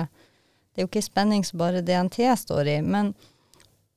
det 0.71 0.81
er 0.81 0.87
jo 0.87 0.89
ikke 0.89 1.05
spenning 1.05 1.45
som 1.47 1.61
bare 1.61 1.83
DNT 1.85 2.23
står 2.39 2.67
i. 2.67 2.79
Men 2.83 3.13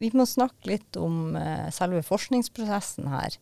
vi 0.04 0.10
må 0.18 0.26
snakke 0.28 0.68
litt 0.74 0.98
om 1.00 1.36
eh, 1.38 1.70
selve 1.74 2.02
forskningsprosessen 2.04 3.08
her, 3.12 3.36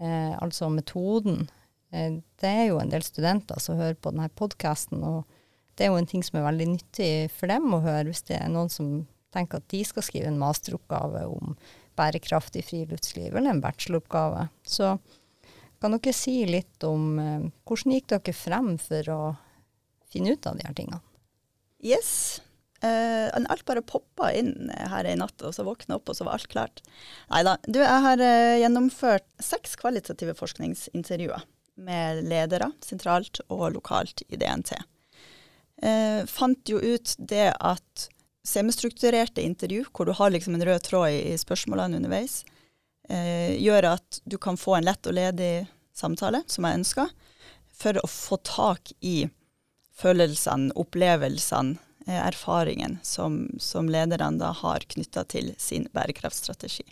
eh, 0.00 0.32
altså 0.38 0.70
metoden. 0.72 1.46
Eh, 1.92 2.20
det 2.40 2.52
er 2.62 2.70
jo 2.70 2.80
en 2.80 2.92
del 2.92 3.04
studenter 3.04 3.60
som 3.62 3.80
hører 3.80 3.98
på 3.98 4.14
denne 4.14 4.30
podkasten, 4.38 5.04
og 5.04 5.28
det 5.76 5.86
er 5.86 5.92
jo 5.92 6.00
en 6.00 6.08
ting 6.10 6.24
som 6.26 6.40
er 6.40 6.48
veldig 6.48 6.70
nyttig 6.72 7.12
for 7.34 7.50
dem 7.52 7.68
å 7.74 7.82
høre, 7.84 8.08
hvis 8.08 8.24
det 8.30 8.38
er 8.40 8.48
noen 8.52 8.72
som 8.72 9.02
tenker 9.34 9.60
at 9.60 9.68
de 9.70 9.82
skal 9.84 10.06
skrive 10.06 10.30
en 10.30 10.40
masteroppgave 10.40 11.26
om 11.28 11.54
bærekraftig 11.98 12.64
friluftsliv, 12.64 13.34
eller 13.34 13.52
en 13.52 13.62
bacheloroppgave. 13.62 14.48
Så 14.66 14.96
kan 15.78 15.94
dere 15.94 16.14
si 16.16 16.40
litt 16.48 16.82
om 16.86 17.18
hvordan 17.18 17.94
gikk 17.94 18.08
dere 18.14 18.34
frem 18.34 18.72
for 18.82 19.12
å 19.14 19.20
finne 20.10 20.34
ut 20.34 20.48
av 20.48 20.58
de 20.58 20.66
her 20.66 20.78
tingene? 20.78 21.02
Yes, 21.84 22.40
Uh, 22.78 23.26
alt 23.34 23.64
bare 23.66 23.82
poppa 23.82 24.28
inn 24.38 24.68
her 24.70 25.06
i 25.08 25.16
natt, 25.18 25.42
og 25.42 25.54
så 25.54 25.64
våkna 25.66 25.96
opp, 25.96 26.12
og 26.12 26.14
så 26.14 26.26
var 26.28 26.36
alt 26.36 26.50
klart. 26.52 26.82
Nei 27.32 27.40
da. 27.46 27.56
Du, 27.66 27.80
jeg 27.82 28.04
har 28.04 28.20
uh, 28.22 28.58
gjennomført 28.60 29.26
seks 29.42 29.74
kvalitative 29.80 30.36
forskningsintervjuer 30.38 31.42
med 31.82 32.22
ledere 32.30 32.70
sentralt 32.86 33.40
og 33.48 33.72
lokalt 33.74 34.22
i 34.28 34.38
DNT. 34.38 34.76
Uh, 34.78 35.88
eh, 35.88 36.20
fant 36.30 36.70
jo 36.70 36.78
ut 36.78 37.16
det 37.18 37.50
at 37.54 38.06
semistrukturerte 38.46 39.42
intervju, 39.42 39.88
hvor 39.90 40.06
du 40.06 40.14
har 40.14 40.30
liksom 40.30 40.54
en 40.54 40.64
rød 40.66 40.86
tråd 40.86 41.10
i, 41.16 41.18
i 41.32 41.38
spørsmålene 41.38 41.98
underveis, 41.98 42.44
gjør 43.08 43.86
at 43.88 44.18
du 44.28 44.34
kan 44.36 44.58
få 44.60 44.74
en 44.76 44.84
lett 44.84 45.06
og 45.08 45.14
ledig 45.16 45.64
samtale, 45.96 46.42
som 46.44 46.66
jeg 46.66 46.76
ønsker, 46.76 47.12
for 47.72 47.96
å 48.02 48.10
få 48.10 48.36
tak 48.44 48.92
i 49.00 49.30
følelsene, 49.96 50.74
opplevelsene, 50.76 51.78
erfaringen 52.16 52.98
som, 53.02 53.58
som 53.58 53.88
lederne 53.88 54.38
da 54.40 54.52
har 54.56 54.86
knytta 54.88 55.24
til 55.28 55.52
sin 55.60 55.88
bærekraftstrategi. 55.92 56.86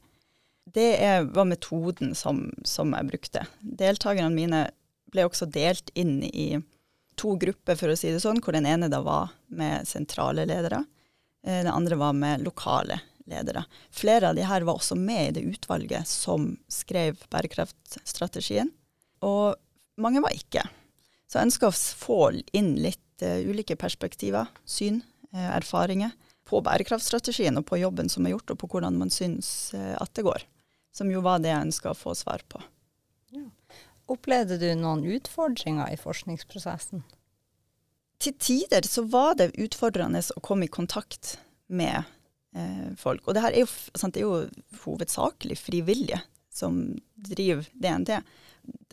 Det 0.66 0.88
er, 1.00 1.24
var 1.33 1.46
metoden 1.48 2.14
som, 2.14 2.50
som 2.64 2.92
jeg 2.92 3.09
brukte. 3.09 3.44
Deltakerne 3.61 4.35
mine 4.35 4.66
ble 5.12 5.24
også 5.29 5.46
delt 5.48 5.92
inn 5.94 6.18
i 6.26 6.59
to 7.16 7.37
grupper, 7.40 7.79
for 7.79 7.92
å 7.92 7.96
si 7.96 8.11
det 8.12 8.20
sånn, 8.20 8.42
hvor 8.44 8.57
den 8.57 8.66
ene 8.68 8.90
da 8.92 9.00
var 9.05 9.33
med 9.46 9.88
sentrale 9.88 10.44
ledere. 10.48 10.83
Eh, 11.46 11.62
den 11.62 11.72
andre 11.72 11.96
var 11.96 12.16
med 12.18 12.44
lokale 12.44 13.00
ledere. 13.26 13.64
Flere 13.90 14.31
av 14.31 14.37
de 14.37 14.44
her 14.46 14.66
var 14.66 14.79
også 14.79 14.98
med 14.98 15.29
i 15.29 15.35
det 15.38 15.46
utvalget 15.55 16.09
som 16.09 16.52
skrev 16.68 17.22
bærekraftstrategien, 17.33 18.70
og 19.24 19.57
mange 19.96 20.20
var 20.22 20.35
ikke. 20.37 20.66
Så 21.26 21.38
jeg 21.38 21.48
ønska 21.48 21.70
å 21.70 21.74
få 21.74 22.20
inn 22.55 22.74
litt 22.85 23.02
uh, 23.24 23.38
ulike 23.48 23.76
perspektiver, 23.81 24.50
syn, 24.68 25.00
uh, 25.33 25.50
erfaringer 25.57 26.14
på 26.46 26.61
bærekraftstrategien 26.62 27.59
og 27.59 27.66
på 27.68 27.81
jobben 27.81 28.11
som 28.12 28.26
er 28.26 28.37
gjort, 28.37 28.52
og 28.55 28.61
på 28.62 28.70
hvordan 28.74 28.98
man 29.00 29.12
syns 29.12 29.72
uh, 29.74 29.94
at 30.00 30.12
det 30.18 30.26
går. 30.26 30.46
Som 30.96 31.11
jo 31.12 31.20
var 31.24 31.42
det 31.42 31.52
jeg 31.52 31.68
ønska 31.68 31.92
å 31.92 31.98
få 31.98 32.14
svar 32.16 32.44
på. 32.48 32.62
Ja. 33.35 33.44
Opplevde 34.12 34.59
du 34.62 34.68
noen 34.79 35.02
utfordringer 35.16 35.90
i 35.90 35.98
forskningsprosessen? 35.98 37.02
Til 38.22 38.37
tider 38.40 38.87
så 38.88 39.05
var 39.11 39.35
det 39.37 39.57
utfordrende 39.61 40.22
å 40.37 40.42
komme 40.44 40.68
i 40.68 40.72
kontakt 40.72 41.37
med 41.66 41.98
eh, 42.57 42.92
folk. 42.98 43.26
Og 43.26 43.37
det 43.37 43.42
her 43.44 43.52
er 43.52 43.66
jo, 43.66 43.70
sant, 43.98 44.14
det 44.14 44.22
er 44.22 44.29
jo 44.29 44.85
hovedsakelig 44.85 45.59
frivillige 45.61 46.22
som 46.52 46.79
driver 47.12 47.66
DNT. 47.74 48.22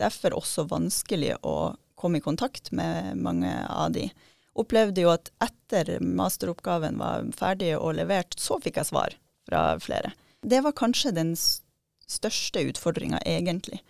Derfor 0.00 0.36
også 0.40 0.66
vanskelig 0.68 1.38
å 1.40 1.74
komme 2.04 2.20
i 2.20 2.24
kontakt 2.24 2.70
med 2.76 3.16
mange 3.24 3.50
av 3.72 3.94
de. 3.96 4.10
Opplevde 4.54 5.02
jo 5.02 5.10
at 5.14 5.32
etter 5.42 5.96
masteroppgaven 6.04 7.00
var 7.00 7.24
ferdig 7.34 7.72
og 7.78 7.96
levert, 7.98 8.36
så 8.38 8.60
fikk 8.62 8.78
jeg 8.82 8.92
svar 8.92 9.16
fra 9.48 9.66
flere. 9.82 10.12
Det 10.44 10.60
var 10.62 10.76
kanskje 10.76 11.14
den 11.16 11.32
største 11.34 12.62
utfordringa, 12.68 13.18
egentlig. 13.26 13.80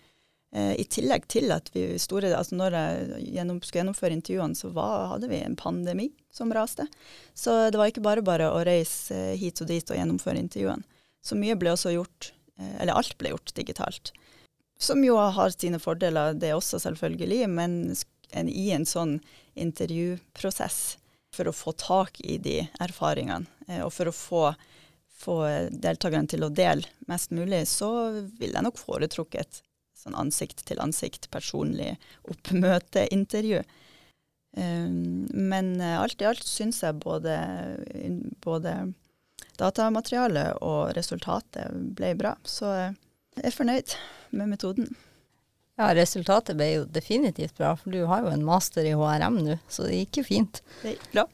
Eh, 0.55 0.73
I 0.79 0.85
tillegg 0.87 1.27
til 1.31 1.51
at 1.51 1.69
vi 1.73 1.83
store, 1.99 2.31
altså 2.37 2.57
når 2.57 2.77
jeg 2.77 3.21
gjennom, 3.35 3.59
skulle 3.61 3.81
gjennomføre 3.83 4.15
intervjuene, 4.15 4.57
så 4.57 4.71
var, 4.75 5.09
hadde 5.13 5.29
vi 5.31 5.41
en 5.43 5.57
pandemi 5.59 6.09
som 6.33 6.53
raste. 6.55 6.87
Så 7.35 7.57
det 7.69 7.79
var 7.79 7.91
ikke 7.91 8.05
bare 8.05 8.23
bare 8.25 8.49
å 8.53 8.63
reise 8.65 9.15
eh, 9.15 9.35
hit 9.41 9.61
og 9.61 9.69
dit 9.71 9.91
og 9.91 9.99
gjennomføre 9.99 10.41
intervjuene. 10.41 10.87
Så 11.25 11.37
mye 11.39 11.57
ble 11.59 11.73
også 11.73 11.91
gjort, 11.95 12.31
eh, 12.59 12.77
eller 12.79 12.95
alt 12.95 13.17
ble 13.19 13.33
gjort 13.33 13.53
digitalt. 13.57 14.13
Som 14.77 15.03
jo 15.05 15.15
har 15.17 15.53
sine 15.55 15.79
fordeler, 15.79 16.35
det 16.35 16.53
også 16.53 16.79
selvfølgelig, 16.83 17.47
men 17.49 17.95
en, 18.35 18.49
i 18.49 18.69
en 18.75 18.85
sånn 18.85 19.19
intervjuprosess 19.55 20.97
for 21.35 21.47
å 21.47 21.55
få 21.55 21.75
tak 21.79 22.19
i 22.23 22.37
de 22.39 22.61
erfaringene, 22.83 23.47
eh, 23.67 23.83
og 23.83 23.93
for 23.95 24.11
å 24.11 24.15
få, 24.15 24.43
få 25.11 25.37
deltakerne 25.71 26.31
til 26.31 26.47
å 26.47 26.51
dele 26.51 26.87
mest 27.11 27.31
mulig, 27.35 27.65
så 27.71 27.91
ville 28.39 28.55
jeg 28.55 28.67
nok 28.67 28.79
foretrukket 28.79 29.61
sånn 30.05 30.17
ansikt 30.19 30.65
til 30.67 30.81
ansikt, 30.83 31.29
personlig 31.33 31.95
oppmøteintervju. 32.29 33.63
Um, 34.55 35.25
men 35.33 35.73
eh, 35.81 35.97
alt 35.99 36.21
i 36.21 36.27
alt 36.29 36.45
syns 36.47 36.79
jeg 36.83 37.01
både, 37.03 37.33
både 38.43 38.75
datamaterialet 39.59 40.61
og 40.63 40.93
resultatet 40.95 41.73
ble 41.97 42.13
bra. 42.19 42.35
Så 42.47 42.71
eh, 42.71 42.93
jeg 43.35 43.49
er 43.49 43.55
fornøyd 43.55 43.95
med 44.35 44.51
metoden. 44.53 44.89
Ja, 45.75 45.89
resultatet 45.91 46.55
ble 46.55 46.69
jo 46.71 46.83
definitivt 46.87 47.57
bra, 47.57 47.73
for 47.75 47.91
du 47.91 48.05
har 48.07 48.23
jo 48.23 48.31
en 48.31 48.45
master 48.47 48.87
i 48.87 48.93
HRM 48.95 49.41
nå, 49.43 49.57
så 49.67 49.87
det 49.87 50.05
gikk 50.05 50.21
jo 50.21 50.27
fint. 50.29 50.61
Det 50.81 50.95
gikk 50.95 51.09
bra. 51.11 51.25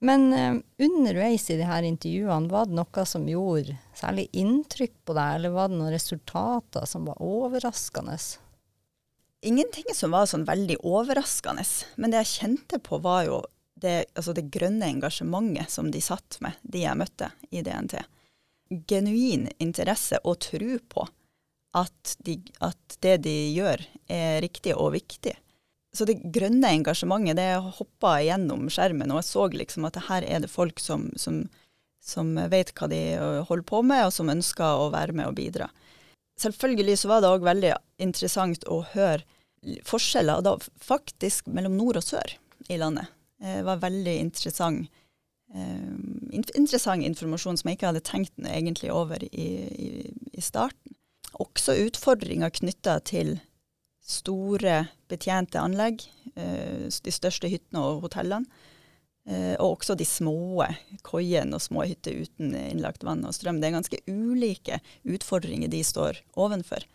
Men 0.00 0.32
eh, 0.32 0.54
underveis 0.86 1.50
i 1.50 1.58
de 1.58 1.66
her 1.68 1.84
intervjuene, 1.84 2.48
var 2.48 2.68
det 2.70 2.78
noe 2.78 3.04
som 3.04 3.26
gjorde 3.28 3.74
særlig 3.98 4.28
inntrykk 4.32 4.94
på 5.04 5.16
deg, 5.18 5.34
eller 5.36 5.52
var 5.56 5.68
det 5.68 5.80
noen 5.80 5.92
resultater 5.92 6.86
som 6.88 7.10
var 7.10 7.20
overraskende? 7.20 8.16
Ingenting 9.44 9.90
som 9.96 10.14
var 10.14 10.30
sånn 10.30 10.46
veldig 10.48 10.78
overraskende, 10.86 11.66
men 12.00 12.14
det 12.14 12.22
jeg 12.22 12.32
kjente 12.36 12.80
på 12.84 13.02
var 13.02 13.26
jo 13.26 13.42
det, 13.80 14.06
altså 14.14 14.32
det 14.36 14.50
grønne 14.52 14.88
engasjementet 14.88 15.72
som 15.72 15.90
de 15.92 16.00
satt 16.04 16.38
med, 16.44 16.56
de 16.62 16.84
jeg 16.84 17.00
møtte 17.00 17.30
i 17.50 17.64
DNT. 17.64 17.98
Genuin 18.88 19.48
interesse 19.58 20.20
og 20.22 20.38
tro 20.44 20.76
på 20.92 21.06
at, 21.76 22.16
de, 22.26 22.38
at 22.64 22.98
det 23.04 23.20
de 23.26 23.36
gjør 23.54 23.82
er 24.10 24.40
riktig 24.42 24.74
og 24.74 24.94
viktig. 24.96 25.36
Så 25.94 26.06
det 26.06 26.20
grønne 26.34 26.70
engasjementet, 26.70 27.38
det 27.38 27.76
hoppa 27.78 28.20
gjennom 28.22 28.68
skjermen, 28.70 29.10
og 29.10 29.20
jeg 29.20 29.30
så 29.30 29.46
liksom 29.54 29.88
at 29.88 29.98
her 30.06 30.26
er 30.26 30.44
det 30.44 30.50
folk 30.52 30.78
som, 30.82 31.08
som, 31.18 31.42
som 32.02 32.36
vet 32.52 32.70
hva 32.78 32.86
de 32.90 33.00
holder 33.48 33.66
på 33.66 33.82
med, 33.86 34.06
og 34.06 34.14
som 34.14 34.30
ønsker 34.30 34.84
å 34.84 34.90
være 34.94 35.16
med 35.18 35.30
og 35.30 35.38
bidra. 35.38 35.70
Selvfølgelig 36.40 37.00
så 37.02 37.10
var 37.10 37.22
det 37.22 37.32
òg 37.34 37.44
veldig 37.44 37.74
interessant 38.06 38.64
å 38.70 38.80
høre 38.94 39.26
forskjeller, 39.84 40.38
og 40.38 40.46
da 40.46 40.84
faktisk 40.84 41.50
mellom 41.52 41.74
nord 41.76 42.00
og 42.00 42.06
sør 42.06 42.38
i 42.70 42.78
landet. 42.80 43.10
Det 43.40 43.60
var 43.66 43.82
veldig 43.82 44.14
interessant, 44.20 44.88
eh, 45.54 45.90
interessant 46.30 47.04
informasjon 47.04 47.58
som 47.58 47.68
jeg 47.68 47.78
ikke 47.78 47.90
hadde 47.90 48.06
tenkt 48.06 48.32
egentlig 48.46 48.92
over 48.94 49.22
i, 49.26 49.48
i, 49.74 49.90
i 50.32 50.44
starten. 50.44 50.89
Også 51.40 51.76
utfordringer 51.86 52.52
knytta 52.52 52.98
til 53.08 53.38
store 54.04 54.82
betjente 55.10 55.60
anlegg, 55.60 56.02
eh, 56.36 56.88
de 56.90 57.14
største 57.14 57.48
hyttene 57.50 57.80
og 57.80 58.04
hotellene. 58.06 58.46
Eh, 59.28 59.54
og 59.60 59.76
også 59.78 59.94
de 60.00 60.06
små 60.08 60.64
koiene 61.06 61.54
og 61.54 61.62
små 61.62 61.84
hytter 61.84 62.22
uten 62.24 62.54
innlagt 62.56 63.04
vann 63.04 63.24
og 63.28 63.34
strøm. 63.36 63.60
Det 63.60 63.68
er 63.68 63.76
ganske 63.76 64.00
ulike 64.08 64.80
utfordringer 65.04 65.70
de 65.70 65.82
står 65.84 66.22
ovenfor. 66.40 66.86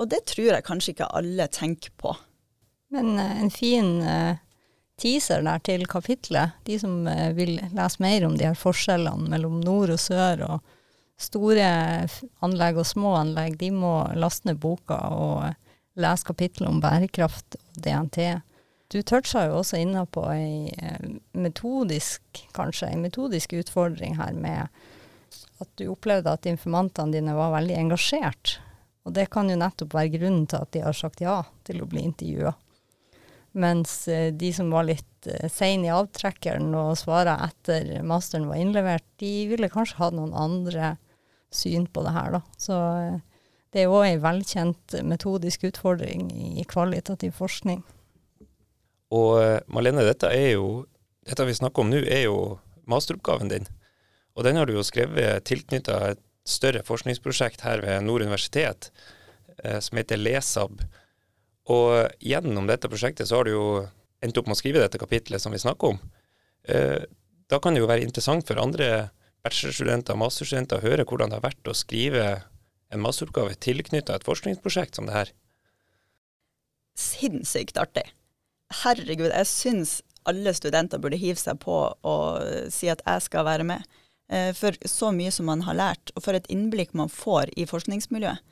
Og 0.00 0.08
det 0.10 0.22
tror 0.30 0.54
jeg 0.54 0.66
kanskje 0.66 0.94
ikke 0.94 1.10
alle 1.12 1.48
tenker 1.52 1.92
på. 1.98 2.14
Men 2.94 3.18
eh, 3.18 3.42
en 3.42 3.52
fin 3.52 3.92
teaser 5.02 5.42
der 5.42 5.58
til 5.66 5.86
kapitlet. 5.90 6.58
De 6.64 6.78
som 6.78 7.02
vil 7.34 7.56
lese 7.74 8.02
mer 8.02 8.24
om 8.26 8.36
de 8.38 8.46
her 8.46 8.58
forskjellene 8.58 9.30
mellom 9.32 9.60
nord 9.64 9.90
og 9.90 10.00
sør, 10.00 10.44
og 10.46 10.74
store 11.22 11.66
anlegg 12.44 12.80
og 12.82 12.88
små 12.88 13.16
anlegg, 13.20 13.58
de 13.60 13.70
må 13.74 13.94
laste 14.18 14.48
ned 14.48 14.60
boka 14.62 14.98
og 15.14 15.36
eh, 15.48 15.58
lese 16.02 16.26
kapittelet 16.28 16.70
om 16.70 16.80
bærekraft 16.82 17.58
og 17.58 17.84
DNT. 17.84 18.18
Du 18.92 18.98
toucha 19.08 19.46
jo 19.48 19.60
også 19.60 19.80
inne 19.80 20.04
på 20.12 20.24
ei 20.34 20.72
eh, 20.76 21.06
metodisk, 21.32 22.22
kanskje, 22.56 22.90
en 22.90 23.06
metodisk 23.06 23.54
utfordring 23.56 24.18
her 24.18 24.34
med 24.36 24.68
at 25.62 25.70
du 25.78 25.86
opplevde 25.92 26.32
at 26.32 26.48
informantene 26.50 27.14
dine 27.14 27.36
var 27.36 27.54
veldig 27.54 27.78
engasjert. 27.86 28.58
Og 29.06 29.14
det 29.16 29.30
kan 29.34 29.48
jo 29.50 29.56
nettopp 29.58 29.94
være 29.96 30.18
grunnen 30.18 30.44
til 30.50 30.62
at 30.62 30.74
de 30.74 30.82
har 30.84 30.96
sagt 30.96 31.22
ja 31.24 31.40
til 31.66 31.82
å 31.82 31.88
bli 31.90 32.04
intervjua. 32.06 32.52
Mens 33.52 34.08
eh, 34.08 34.30
de 34.32 34.52
som 34.52 34.70
var 34.72 34.86
litt 34.88 35.28
eh, 35.28 35.48
sein 35.52 35.84
i 35.84 35.92
avtrekkeren 35.92 36.72
og 36.78 36.96
svara 37.00 37.36
etter 37.48 37.98
masteren 38.06 38.48
var 38.48 38.60
innlevert, 38.60 39.06
de 39.20 39.32
ville 39.50 39.72
kanskje 39.72 40.00
ha 40.00 40.10
noen 40.14 40.32
andre 40.36 40.94
syn 41.54 41.86
på 41.86 42.04
det 42.06 42.14
her, 42.14 42.36
da. 42.36 42.40
Så 42.60 42.78
eh, 42.78 43.20
det 43.72 43.82
er 43.82 43.88
jo 43.88 44.02
ei 44.04 44.16
velkjent 44.20 44.96
metodisk 45.08 45.66
utfordring 45.68 46.28
i 46.32 46.66
kvalitativ 46.68 47.36
forskning. 47.38 47.82
Og 49.12 49.36
eh, 49.42 49.60
Malene, 49.72 50.06
dette 50.08 50.32
er 50.32 50.54
jo 50.56 50.86
Dette 51.22 51.44
vi 51.46 51.54
snakker 51.54 51.84
om 51.84 51.90
nå, 51.92 52.00
er 52.02 52.24
jo 52.24 52.38
masteroppgaven 52.90 53.46
din. 53.52 53.68
Og 54.34 54.42
den 54.42 54.56
har 54.58 54.66
du 54.66 54.72
jo 54.74 54.82
skrevet 54.82 55.44
tilknytta 55.46 56.00
et 56.08 56.22
større 56.42 56.80
forskningsprosjekt 56.82 57.62
her 57.62 57.78
ved 57.84 58.02
Nord 58.02 58.24
universitet, 58.24 58.88
eh, 59.62 59.78
som 59.78 60.00
heter 60.00 60.18
LESAB. 60.18 60.82
Og 61.70 62.18
gjennom 62.18 62.66
dette 62.66 62.90
prosjektet 62.90 63.30
så 63.30 63.38
har 63.38 63.46
du 63.46 63.52
jo 63.52 63.66
endt 64.18 64.40
opp 64.40 64.50
med 64.50 64.56
å 64.56 64.58
skrive 64.58 64.82
dette 64.82 64.98
kapitlet 64.98 65.38
som 65.38 65.54
vi 65.54 65.62
snakker 65.62 65.94
om. 65.94 66.02
Da 66.66 67.58
kan 67.62 67.74
det 67.74 67.84
jo 67.84 67.88
være 67.90 68.02
interessant 68.02 68.46
for 68.48 68.58
andre 68.58 68.88
bachelorstudenter 69.42 70.14
og 70.14 70.22
masterstudenter 70.22 70.82
hører 70.82 71.02
høre 71.02 71.08
hvordan 71.08 71.32
det 71.32 71.38
har 71.40 71.48
vært 71.48 71.70
å 71.70 71.76
skrive 71.76 72.26
en 72.92 73.02
masteroppgave 73.02 73.56
tilknytta 73.62 74.16
et 74.16 74.26
forskningsprosjekt 74.26 74.98
som 74.98 75.08
det 75.08 75.16
her. 75.16 75.32
Sinnssykt 76.98 77.78
artig. 77.80 78.04
Herregud, 78.82 79.30
jeg 79.32 79.48
syns 79.48 80.00
alle 80.28 80.52
studenter 80.54 81.00
burde 81.02 81.18
hive 81.18 81.40
seg 81.40 81.58
på 81.62 81.76
og 81.96 82.70
si 82.72 82.90
at 82.92 83.02
jeg 83.06 83.24
skal 83.24 83.46
være 83.48 83.66
med. 83.66 83.86
Eh, 84.30 84.52
For 84.56 84.76
så 84.88 85.10
mye 85.12 85.32
som 85.34 85.48
man 85.50 85.64
har 85.66 85.76
lært, 85.78 86.12
og 86.14 86.24
for 86.24 86.38
et 86.38 86.46
innblikk 86.52 86.94
man 86.94 87.10
får 87.12 87.52
i 87.56 87.66
forskningsmiljøet. 87.66 88.44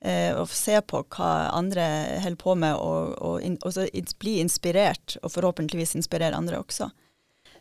Eh, 0.00 0.32
Og 0.38 0.48
se 0.54 0.78
på 0.80 1.02
hva 1.04 1.50
andre 1.52 1.84
holder 2.22 2.40
på 2.40 2.54
med, 2.54 2.74
og, 2.74 3.18
og, 3.18 3.58
og 3.66 4.18
bli 4.18 4.38
inspirert, 4.40 5.18
og 5.22 5.34
forhåpentligvis 5.34 5.96
inspirere 5.98 6.38
andre 6.38 6.62
også. 6.62 6.90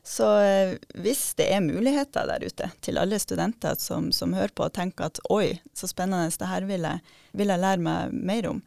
Så 0.07 0.27
eh, 0.39 0.77
hvis 1.03 1.33
det 1.35 1.49
er 1.51 1.63
muligheter 1.65 2.29
der 2.29 2.45
ute 2.47 2.69
til 2.85 2.99
alle 2.99 3.17
studenter 3.19 3.75
som, 3.81 4.07
som 4.15 4.35
hører 4.37 4.53
på 4.55 4.63
og 4.69 4.75
tenker 4.77 5.09
at 5.09 5.19
oi, 5.33 5.57
så 5.75 5.89
spennende, 5.91 6.31
det 6.31 6.47
her 6.47 6.67
vil 6.69 6.85
jeg, 6.87 7.01
vil 7.35 7.51
jeg 7.51 7.59
lære 7.59 7.83
meg 7.83 8.13
mer 8.15 8.47
om, 8.53 8.61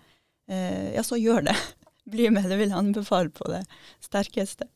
eh, 0.53 0.91
ja, 0.93 1.05
så 1.07 1.17
gjør 1.17 1.49
det. 1.49 1.57
Bli 2.13 2.29
med, 2.35 2.45
det 2.51 2.59
vil 2.61 2.69
jeg 2.69 2.77
anbefale 2.77 3.33
på 3.33 3.49
det 3.49 3.63
sterkeste. 4.05 4.69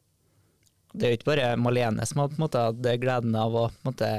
Det 0.95 1.05
er 1.05 1.13
jo 1.13 1.19
ikke 1.19 1.33
bare 1.33 1.51
Malene 1.59 2.07
som 2.07 2.23
har 2.23 2.31
på 2.31 2.39
en 2.39 2.45
måte 2.45 2.63
hatt 2.63 2.89
gleden 3.03 3.35
av 3.37 3.57
å 3.59 3.67
på 3.67 3.83
en 3.83 3.91
måte, 3.91 4.11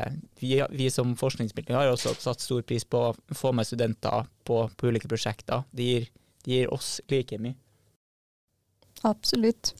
vi, 0.41 0.60
vi 0.75 0.89
som 0.91 1.15
forskningsmiljø 1.17 1.77
har 1.77 1.93
også 1.93 2.13
satt 2.19 2.43
stor 2.43 2.65
pris 2.67 2.86
på 2.86 3.08
å 3.08 3.13
få 3.34 3.55
med 3.55 3.65
studenter 3.65 4.27
på, 4.45 4.60
på 4.75 4.91
ulike 4.91 5.10
prosjekter. 5.10 5.63
Det 5.71 5.88
gir, 5.88 6.10
de 6.45 6.60
gir 6.60 6.73
oss 6.75 6.99
like 7.10 7.39
mye. 7.41 7.58
Absolutt. 9.08 9.73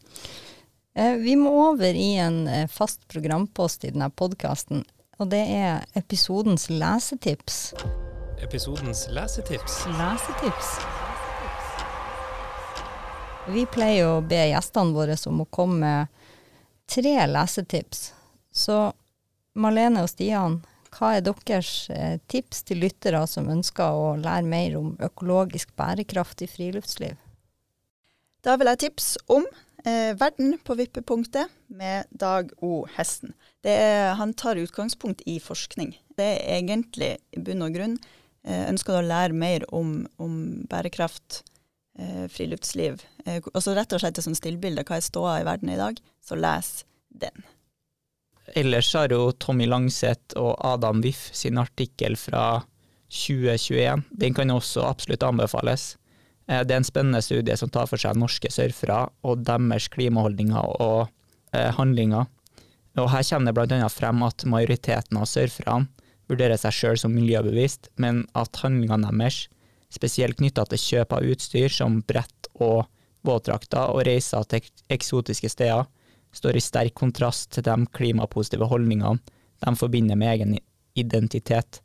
Eh, 0.98 1.14
vi 1.14 1.36
må 1.36 1.52
over 1.70 1.94
i 1.94 2.16
en 2.18 2.48
eh, 2.48 2.68
fast 2.68 3.08
programpost 3.08 3.84
i 3.84 3.90
denne 3.92 4.08
podkasten, 4.16 4.86
og 5.20 5.28
det 5.28 5.42
er 5.52 5.82
episodens 6.00 6.70
lesetips. 6.72 7.74
Episodens 8.40 9.02
lesetips. 9.12 9.82
Lesetips. 9.98 10.70
Vi 13.52 13.66
pleier 13.68 14.08
å 14.08 14.22
be 14.24 14.40
gjestene 14.54 14.96
våre 14.96 15.20
om 15.28 15.44
å 15.44 15.48
komme 15.52 15.82
med 15.84 16.32
tre 16.88 17.18
lesetips. 17.28 18.08
Så 18.56 18.80
Malene 19.60 20.06
og 20.06 20.10
Stian, 20.14 20.62
hva 20.96 21.18
er 21.18 21.28
deres 21.28 21.90
eh, 21.92 22.22
tips 22.32 22.64
til 22.72 22.86
lyttere 22.86 23.26
som 23.28 23.52
ønsker 23.52 24.00
å 24.00 24.16
lære 24.16 24.48
mer 24.48 24.80
om 24.80 24.96
økologisk 25.04 25.76
bærekraftig 25.76 26.48
friluftsliv? 26.56 27.20
Da 28.48 28.56
vil 28.56 28.72
jeg 28.72 28.86
tipse 28.88 29.20
om 29.28 29.44
eh, 29.86 30.14
'Verden 30.18 30.58
på 30.64 30.76
vippepunktet' 30.76 31.52
med 31.68 32.06
Dag 32.10 32.52
O. 32.62 32.86
Hesten. 32.98 33.34
Er, 33.64 34.14
han 34.20 34.34
tar 34.34 34.62
utgangspunkt 34.62 35.24
i 35.26 35.40
forskning 35.40 35.96
Det 36.18 36.26
er 36.26 36.60
egentlig 36.60 37.16
i 37.34 37.40
bunn 37.42 37.64
og 37.66 37.74
grunn 37.74 37.96
eh, 38.46 38.70
ønsker 38.70 39.00
å 39.00 39.06
lære 39.06 39.34
mer 39.34 39.66
om, 39.74 40.06
om 40.22 40.66
bærekraft, 40.70 41.42
eh, 42.00 42.28
friluftsliv, 42.32 43.02
eh, 43.26 43.42
altså 43.54 43.74
rett 43.76 43.94
og 43.94 44.04
slett 44.04 44.22
som 44.24 44.38
stillbilde, 44.38 44.86
hva 44.86 45.00
er 45.00 45.06
ståa 45.06 45.40
i 45.42 45.48
verden 45.48 45.74
i 45.74 45.80
dag, 45.80 46.00
så 46.24 46.38
les 46.38 46.86
den. 47.10 47.44
Ellers 48.54 48.94
har 48.94 49.10
jo 49.10 49.32
Tommy 49.42 49.66
Langseth 49.66 50.38
og 50.38 50.54
Adam 50.62 51.02
Wiff 51.02 51.32
sin 51.34 51.58
artikkel 51.58 52.16
fra 52.20 52.62
2021. 53.10 54.06
Den 54.12 54.36
kan 54.38 54.54
også 54.54 54.86
absolutt 54.86 55.26
anbefales. 55.26 55.96
Eh, 56.48 56.64
Det 56.64 56.74
er 56.74 56.78
en 56.78 56.88
spennende 56.88 57.22
studie 57.22 57.58
som 57.58 57.70
tar 57.70 57.88
for 57.88 57.98
seg 58.02 58.18
norske 58.18 58.52
surfere 58.52 59.10
og 59.24 59.46
deres 59.46 59.90
klimaholdninger 59.90 60.82
og 60.82 61.08
eh, 61.54 61.72
handlinger. 61.74 62.28
Og 62.96 63.10
her 63.12 63.24
kommer 63.28 63.52
det 63.52 63.68
bl.a. 63.68 63.90
frem 63.90 64.24
at 64.24 64.46
majoriteten 64.48 65.18
av 65.20 65.28
surferne 65.28 65.90
vurderer 66.30 66.58
seg 66.58 66.74
sjøl 66.74 66.98
som 66.98 67.14
miljøbevisst, 67.14 67.90
men 68.02 68.24
at 68.34 68.62
handlingene 68.64 69.12
deres, 69.12 69.48
spesielt 69.94 70.40
knytta 70.40 70.66
til 70.68 70.82
kjøp 70.82 71.14
av 71.14 71.28
utstyr 71.30 71.70
som 71.72 72.02
brett 72.08 72.50
og 72.56 72.88
våtdrakter 73.26 73.94
og 73.94 74.06
reiser 74.08 74.44
til 74.50 74.66
eksotiske 74.92 75.50
steder, 75.50 75.86
står 76.36 76.58
i 76.58 76.64
sterk 76.64 76.96
kontrast 76.98 77.52
til 77.56 77.64
de 77.64 77.76
klimapositive 77.96 78.68
holdningene 78.68 79.22
de 79.64 79.76
forbinder 79.80 80.18
med 80.20 80.34
egen 80.34 80.58
identitet. 81.00 81.80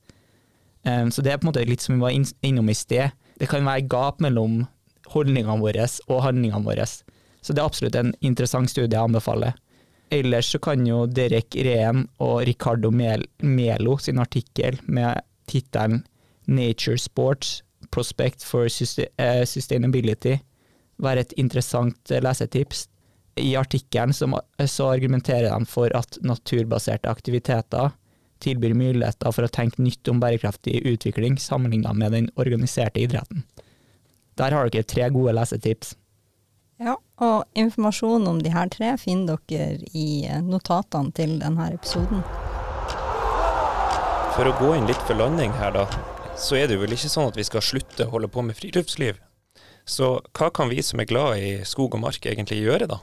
Um, 0.83 1.11
så 1.13 1.23
det 1.23 1.33
er 1.33 1.39
på 1.39 1.47
en 1.47 1.51
måte 1.53 1.67
litt 1.69 1.85
som 1.85 1.95
vi 1.95 2.03
var 2.03 2.17
innom 2.17 2.71
i 2.73 2.77
sted. 2.77 3.13
Det 3.41 3.49
kan 3.49 3.65
være 3.65 3.89
gap 3.89 4.21
mellom 4.21 4.67
holdningene 5.11 5.63
våre 5.63 5.87
og 6.09 6.23
handlingene 6.27 6.67
våre. 6.67 6.85
Så 6.87 7.55
det 7.55 7.63
er 7.63 7.67
absolutt 7.71 7.97
en 7.97 8.13
interessant 8.21 8.71
studie 8.71 8.93
jeg 8.93 9.09
anbefaler. 9.09 9.57
Ellers 10.13 10.51
så 10.53 10.59
kan 10.63 10.85
jo 10.87 11.05
Derek 11.07 11.55
Rehn 11.55 12.05
og 12.21 12.43
Ricardo 12.49 12.91
Mel 12.91 13.25
Melo 13.41 13.97
sin 14.03 14.19
artikkel 14.19 14.81
med 14.87 15.23
tittelen 15.51 16.03
'Nature 16.47 16.99
Sports 16.99 17.63
Prospect 17.91 18.45
for 18.45 18.67
eh, 18.67 19.45
Sustainability' 19.47 20.41
være 20.99 21.21
et 21.21 21.35
interessant 21.37 22.11
eh, 22.11 22.21
lesetips. 22.23 22.89
I 23.37 23.55
artikkelen 23.57 24.13
så, 24.13 24.27
så 24.67 24.91
argumenterer 24.91 25.49
de 25.49 25.67
for 25.67 25.89
at 25.97 26.19
naturbaserte 26.23 27.09
aktiviteter 27.09 27.95
tilbyr 28.43 28.75
muligheter 28.77 29.33
for 29.35 29.47
å 29.47 29.53
tenke 29.53 29.83
nytt 29.83 30.09
om 30.11 30.21
bærekraftig 30.23 30.81
utvikling 30.89 31.39
sammenlignet 31.41 31.97
med 31.97 32.17
den 32.17 32.29
organiserte 32.41 33.03
idretten. 33.03 33.45
Der 34.41 34.57
har 34.57 34.71
dere 34.71 34.89
tre 34.89 35.09
gode 35.13 35.35
lesetips. 35.37 35.95
Ja, 36.81 36.95
og 37.21 37.45
informasjon 37.61 38.25
om 38.29 38.39
de 38.41 38.53
her 38.55 38.71
tre 38.73 38.95
finner 39.01 39.37
dere 39.51 39.77
i 39.93 40.25
notatene 40.47 41.13
til 41.13 41.37
denne 41.43 41.69
episoden. 41.75 42.25
For 44.37 44.49
å 44.49 44.57
gå 44.57 44.73
inn 44.79 44.89
litt 44.89 45.03
for 45.05 45.19
landing 45.19 45.53
her, 45.61 45.75
da, 45.77 45.85
så 46.41 46.57
er 46.57 46.69
det 46.69 46.79
jo 46.79 46.85
vel 46.87 46.97
ikke 46.97 47.13
sånn 47.13 47.29
at 47.29 47.37
vi 47.37 47.45
skal 47.45 47.65
slutte 47.65 48.07
å 48.07 48.15
holde 48.15 48.31
på 48.33 48.45
med 48.47 48.57
friluftsliv. 48.57 49.21
Så 49.85 50.13
hva 50.37 50.49
kan 50.55 50.71
vi 50.73 50.81
som 50.87 51.03
er 51.03 51.09
glad 51.11 51.41
i 51.43 51.51
skog 51.69 51.99
og 51.99 52.05
mark 52.07 52.25
egentlig 52.25 52.63
gjøre, 52.63 52.89
da? 52.89 53.01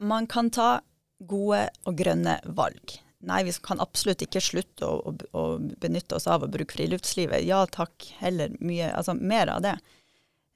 Man 0.00 0.28
kan 0.30 0.48
ta 0.52 0.78
gode 1.20 1.66
og 1.84 1.96
grønne 1.98 2.38
valg. 2.56 2.96
Nei, 3.24 3.42
vi 3.44 3.52
kan 3.64 3.80
absolutt 3.80 4.22
ikke 4.26 4.42
slutte 4.44 4.86
å, 4.86 4.98
å, 5.08 5.14
å 5.32 5.44
benytte 5.80 6.18
oss 6.18 6.26
av 6.28 6.44
å 6.44 6.50
bruke 6.52 6.76
friluftslivet. 6.76 7.46
Ja 7.48 7.62
takk, 7.66 8.10
heller 8.20 8.52
mye, 8.60 8.90
altså 8.92 9.16
mer 9.16 9.50
av 9.54 9.62
det. 9.64 9.76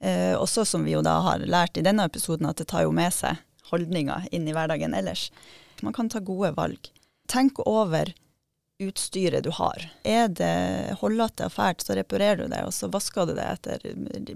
Eh, 0.01 0.33
også 0.37 0.65
som 0.65 0.85
vi 0.85 0.93
jo 0.93 1.01
da 1.05 1.17
har 1.25 1.45
lært 1.45 1.77
i 1.77 1.85
denne 1.85 2.05
episoden, 2.09 2.49
at 2.49 2.61
det 2.61 2.69
tar 2.71 2.85
jo 2.85 2.93
med 2.95 3.13
seg 3.13 3.41
holdninger 3.71 4.29
inn 4.35 4.47
i 4.47 4.53
hverdagen 4.55 4.93
ellers. 4.97 5.29
Man 5.81 5.93
kan 5.93 6.09
ta 6.09 6.21
gode 6.21 6.53
valg. 6.57 6.91
Tenk 7.31 7.61
over 7.65 8.13
utstyret 8.81 9.45
du 9.45 9.51
har. 9.53 9.83
Er 10.03 10.29
det 10.29 10.97
hullete 11.01 11.47
og 11.49 11.53
fælt, 11.53 11.85
så 11.85 11.97
reparerer 11.97 12.43
du 12.43 12.53
det, 12.53 12.63
og 12.65 12.73
så 12.73 12.89
vasker 12.91 13.29
du 13.29 13.35
det 13.37 13.45
etter 13.45 13.85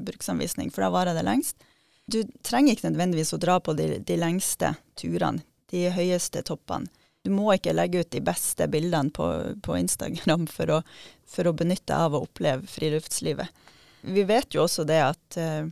bruksanvisning, 0.05 0.69
for 0.73 0.85
da 0.85 0.91
varer 0.93 1.17
det 1.17 1.25
lengst. 1.25 1.57
Du 2.05 2.21
trenger 2.45 2.75
ikke 2.75 2.91
nødvendigvis 2.91 3.33
å 3.33 3.41
dra 3.41 3.57
på 3.61 3.73
de, 3.77 3.95
de 4.05 4.17
lengste 4.21 4.75
turene, 4.99 5.41
de 5.73 5.87
høyeste 5.93 6.45
toppene. 6.45 6.89
Du 7.25 7.31
må 7.33 7.49
ikke 7.55 7.73
legge 7.73 8.03
ut 8.03 8.11
de 8.13 8.21
beste 8.21 8.67
bildene 8.69 9.09
på, 9.13 9.27
på 9.65 9.77
Instagram 9.79 10.45
for 10.51 10.77
å, 10.77 10.81
for 11.25 11.49
å 11.49 11.55
benytte 11.57 11.97
av 11.97 12.13
å 12.13 12.21
oppleve 12.27 12.69
friluftslivet. 12.69 13.63
Vi 14.05 14.23
vet 14.29 14.53
jo 14.53 14.65
også 14.67 14.85
det 14.85 14.99
at 15.01 15.37
uh, 15.41 15.65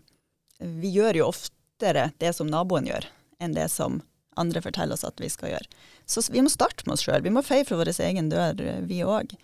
vi 0.57 0.89
gjør 0.95 1.21
jo 1.21 1.29
oftere 1.29 2.09
det 2.17 2.33
som 2.33 2.49
naboen 2.49 2.89
gjør, 2.89 3.05
enn 3.37 3.53
det 3.53 3.67
som 3.69 4.01
andre 4.39 4.63
forteller 4.65 4.97
oss 4.97 5.05
at 5.05 5.21
vi 5.21 5.29
skal 5.29 5.53
gjøre. 5.53 5.69
Så 6.09 6.25
vi 6.33 6.41
må 6.41 6.49
starte 6.49 6.87
med 6.87 6.95
oss 6.95 7.05
sjøl. 7.05 7.21
Vi 7.21 7.33
må 7.33 7.43
feie 7.45 7.65
for 7.67 7.77
vår 7.77 7.93
egen 8.01 8.31
dør, 8.31 8.57
eh, 8.61 8.81
vi 8.89 9.03
òg. 9.05 9.35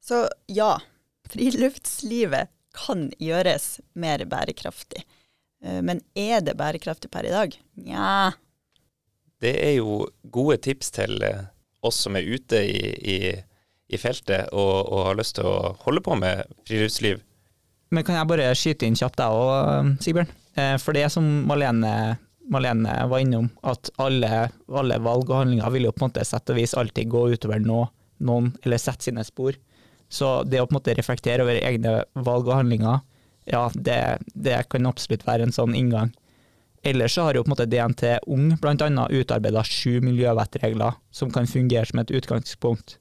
Så 0.00 0.24
ja, 0.48 0.78
friluftslivet 1.28 2.52
kan 2.76 3.10
gjøres 3.22 3.76
mer 3.92 4.24
bærekraftig. 4.28 5.04
Eh, 5.64 5.82
Men 5.82 6.00
er 6.14 6.40
det 6.40 6.56
bærekraftig 6.56 7.10
per 7.10 7.28
i 7.28 7.34
dag? 7.34 7.56
Nja. 7.84 8.32
Det 9.42 9.52
er 9.60 9.76
jo 9.78 10.06
gode 10.32 10.56
tips 10.64 10.90
til 10.96 11.20
eh, 11.26 11.44
oss 11.84 11.98
som 12.06 12.16
er 12.16 12.26
ute 12.26 12.62
i, 12.64 12.82
i, 12.96 13.18
i 13.92 14.00
feltet 14.00 14.52
og, 14.52 14.88
og 14.88 15.02
har 15.10 15.18
lyst 15.18 15.36
til 15.38 15.48
å 15.48 15.74
holde 15.84 16.02
på 16.04 16.16
med 16.18 16.46
friluftsliv. 16.68 17.20
Men 17.94 18.06
kan 18.06 18.18
jeg 18.18 18.28
bare 18.30 18.54
skyte 18.58 18.88
inn 18.88 18.96
kjapt 18.98 19.20
deg 19.20 19.34
òg, 19.36 19.90
Sigbjørn? 20.02 20.32
Eh, 20.58 20.74
For 20.82 20.96
det 20.96 21.06
som 21.14 21.26
Malene, 21.46 21.92
Malene 22.50 22.96
var 23.10 23.22
innom, 23.22 23.50
at 23.66 23.92
alle, 24.02 24.48
alle 24.72 24.98
valg 25.04 25.28
og 25.30 25.42
handlinger 25.42 25.70
vil 25.74 25.88
jo 25.88 25.94
på 25.94 26.04
en 26.04 26.08
måte 26.10 26.24
sett 26.26 26.50
og 26.50 26.58
vis 26.58 26.74
alltid 26.78 27.12
gå 27.12 27.26
utover 27.36 27.62
noe, 27.62 27.90
noen, 28.24 28.50
eller 28.64 28.80
sette 28.80 29.06
sine 29.10 29.24
spor. 29.26 29.58
Så 30.08 30.40
det 30.46 30.62
å 30.62 30.66
på 30.66 30.74
en 30.74 30.78
måte 30.80 30.94
reflektere 30.96 31.44
over 31.44 31.58
egne 31.60 31.98
valg 32.14 32.48
og 32.48 32.56
handlinger, 32.56 33.02
ja, 33.46 33.66
det, 33.74 34.00
det 34.34 34.62
kan 34.72 34.88
absolutt 34.88 35.26
være 35.26 35.46
en 35.46 35.54
sånn 35.54 35.74
inngang. 35.78 36.10
Ellers 36.86 37.14
så 37.14 37.22
har 37.26 37.34
jo 37.34 37.42
på 37.42 37.48
en 37.50 37.54
måte 37.56 37.66
DNT 37.66 38.02
Ung 38.30 38.52
annet 38.62 39.10
utarbeida 39.10 39.64
sju 39.66 39.98
miljøvettregler 40.06 40.94
som 41.10 41.32
kan 41.34 41.48
fungere 41.50 41.86
som 41.86 41.98
et 41.98 42.12
utgangspunkt. 42.14 42.98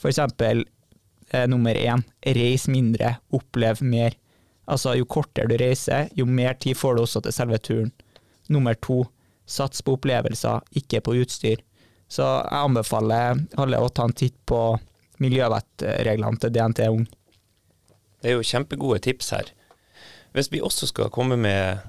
Eksempel 0.00 0.64
eh, 1.30 1.44
nummer 1.48 1.74
én, 1.76 2.02
reis 2.24 2.64
mindre, 2.68 3.18
opplev 3.28 3.82
mer. 3.82 4.16
Altså 4.64 4.94
jo 4.96 5.04
kortere 5.04 5.48
du 5.48 5.58
reiser, 5.60 6.08
jo 6.16 6.24
mer 6.24 6.56
tid 6.56 6.76
får 6.76 6.96
du 6.96 7.02
også 7.02 7.20
til 7.26 7.36
selve 7.36 7.58
turen. 7.58 7.92
Nummer 8.48 8.78
to, 8.80 9.02
sats 9.44 9.84
på 9.84 9.98
opplevelser, 9.98 10.64
ikke 10.80 11.02
på 11.04 11.18
utstyr. 11.20 11.60
Så 12.08 12.24
jeg 12.24 12.64
anbefaler 12.64 13.44
alle 13.60 13.80
å 13.84 13.92
ta 13.92 14.08
en 14.08 14.16
titt 14.16 14.38
på 14.48 14.78
miljøvettreglene 15.20 16.40
til 16.40 16.56
DNT 16.56 16.84
Ung. 16.88 17.04
Det 18.22 18.32
er 18.32 18.38
jo 18.38 18.50
kjempegode 18.56 19.02
tips 19.04 19.34
her. 19.36 19.52
Hvis 20.32 20.48
vi 20.52 20.64
også 20.64 20.88
skal 20.88 21.12
komme 21.12 21.36
med, 21.36 21.84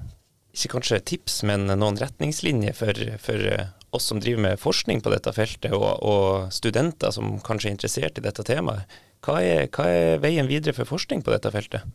ikke 0.60 0.78
kanskje 0.78 1.00
tips, 1.12 1.40
men 1.48 1.66
noen 1.70 1.98
retningslinjer 2.00 2.76
for, 2.76 3.00
for 3.22 3.46
eh, 3.50 3.70
oss 3.96 4.10
som 4.10 4.20
driver 4.22 4.44
med 4.48 4.60
forskning 4.62 5.02
på 5.04 5.12
dette 5.14 5.32
feltet, 5.36 5.72
og, 5.74 5.88
og 6.04 6.52
studenter 6.54 7.14
som 7.14 7.38
kanskje 7.46 7.70
er 7.70 7.76
interessert 7.76 8.20
i 8.20 8.26
dette 8.26 8.46
temaet, 8.46 9.00
hva 9.24 9.40
er, 9.44 9.66
hva 9.74 9.88
er 9.90 10.22
veien 10.22 10.48
videre 10.48 10.72
for 10.76 10.88
forskning 10.88 11.24
på 11.26 11.34
dette 11.34 11.52
feltet? 11.52 11.88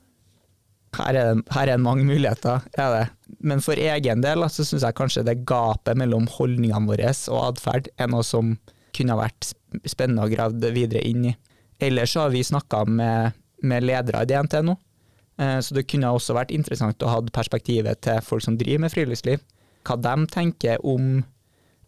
her 0.96 1.18
er, 1.20 1.42
her 1.52 1.72
er 1.72 1.82
mange 1.82 2.06
muligheter, 2.08 2.64
er 2.78 2.94
det. 2.94 3.04
Men 3.46 3.62
for 3.64 3.80
egen 3.80 4.24
del 4.24 4.46
så 4.52 4.66
syns 4.66 4.86
jeg 4.86 4.98
kanskje 4.98 5.26
det 5.28 5.42
gapet 5.48 5.98
mellom 6.00 6.28
holdningene 6.32 6.88
våre 6.90 7.12
og 7.34 7.42
atferd 7.50 7.90
er 7.98 8.12
noe 8.12 8.26
som 8.26 8.56
kunne 8.96 9.18
vært 9.20 9.52
spennende 9.90 10.26
å 10.26 10.32
grave 10.32 10.72
videre 10.76 11.04
inn 11.04 11.30
i. 11.32 11.36
Ellers 11.84 12.14
så 12.16 12.26
har 12.26 12.34
vi 12.34 12.46
snakka 12.48 12.86
med, 12.88 13.36
med 13.68 13.84
ledere 13.84 14.24
i 14.24 14.30
DNT 14.30 14.62
nå, 14.64 14.78
så 15.36 15.76
det 15.76 15.84
kunne 15.92 16.08
også 16.16 16.32
vært 16.38 16.54
interessant 16.56 17.04
å 17.04 17.10
ha 17.12 17.18
perspektivet 17.36 18.00
til 18.06 18.22
folk 18.24 18.46
som 18.46 18.56
driver 18.56 18.86
med 18.86 18.94
friluftsliv. 18.94 19.42
Hva 19.84 19.98
de 20.00 20.14
tenker 20.32 20.80
om 20.88 21.26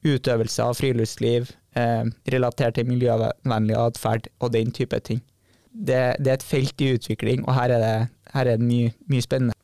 utøvelse 0.06 0.64
av 0.64 0.78
friluftsliv 0.78 1.52
eh, 1.78 2.06
relatert 2.34 2.78
til 2.78 2.88
miljøvennlig 2.90 3.78
atferd 3.80 4.30
og 4.40 4.54
den 4.56 4.72
type 4.76 5.00
ting. 5.06 5.22
Det, 5.72 6.18
det 6.22 6.32
er 6.32 6.40
et 6.40 6.46
felt 6.46 6.82
i 6.82 6.94
utvikling, 6.96 7.44
og 7.46 7.54
her 7.58 7.76
er 7.76 7.84
det, 7.84 7.96
her 8.34 8.50
er 8.50 8.58
det 8.58 8.66
mye, 8.66 8.94
mye 9.12 9.26
spennende. 9.26 9.56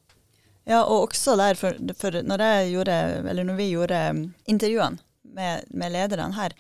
Ja, 0.70 0.84
og 0.84 1.10
også 1.10 1.36
der, 1.39 1.57
for, 1.60 1.76
for 1.99 2.22
når, 2.24 2.43
gjorde, 2.72 2.97
når 3.43 3.57
vi 3.57 3.72
gjorde 3.74 3.97
um, 4.14 4.22
intervjuene 4.47 5.01
med, 5.36 5.66
med 5.74 5.91
lederne 5.91 6.38
her, 6.38 6.55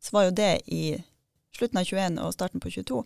så 0.00 0.14
var 0.16 0.28
jo 0.28 0.36
det 0.38 0.52
i 0.72 0.94
slutten 1.56 1.80
av 1.80 1.84
21 1.84 2.22
og 2.22 2.32
starten 2.32 2.62
på 2.62 2.72
22. 2.72 3.02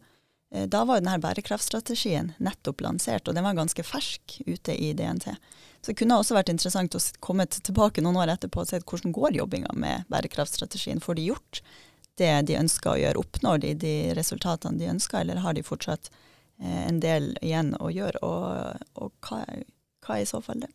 Eh, 0.54 0.66
Da 0.66 0.84
var 0.84 0.98
jo 0.98 1.04
denne 1.04 1.20
bærekraftstrategien 1.22 2.32
nettopp 2.38 2.80
lansert, 2.84 3.28
og 3.28 3.34
den 3.36 3.44
var 3.44 3.56
ganske 3.58 3.84
fersk 3.84 4.40
ute 4.46 4.74
i 4.74 4.92
DNT. 4.96 5.34
Så 5.80 5.92
det 5.92 5.98
kunne 6.00 6.18
også 6.18 6.34
vært 6.34 6.50
interessant 6.50 6.94
å 6.94 7.02
komme 7.20 7.46
tilbake 7.46 8.02
noen 8.02 8.18
år 8.18 8.34
etterpå 8.34 8.64
og 8.64 8.70
se 8.70 8.80
hvordan 8.80 9.14
går 9.14 9.38
jobbinga 9.38 9.74
med 9.78 10.08
bærekraftstrategien. 10.10 11.00
Får 11.00 11.18
de 11.18 11.28
gjort 11.30 11.60
det 12.18 12.32
de 12.48 12.56
ønsker 12.58 12.90
å 12.90 12.98
gjøre? 12.98 13.22
Oppnår 13.22 13.60
de 13.62 13.74
de 13.78 13.94
resultatene 14.18 14.78
de 14.80 14.90
ønsker, 14.90 15.20
eller 15.20 15.44
har 15.44 15.54
de 15.54 15.62
fortsatt 15.62 16.10
eh, 16.60 16.88
en 16.88 16.98
del 17.00 17.36
igjen 17.42 17.74
å 17.78 17.92
gjøre? 17.94 18.18
Og, 18.26 18.88
og 18.98 19.12
hva, 19.28 19.44
hva 20.06 20.18
er 20.18 20.24
i 20.24 20.30
så 20.30 20.42
fall 20.42 20.64
det? 20.64 20.72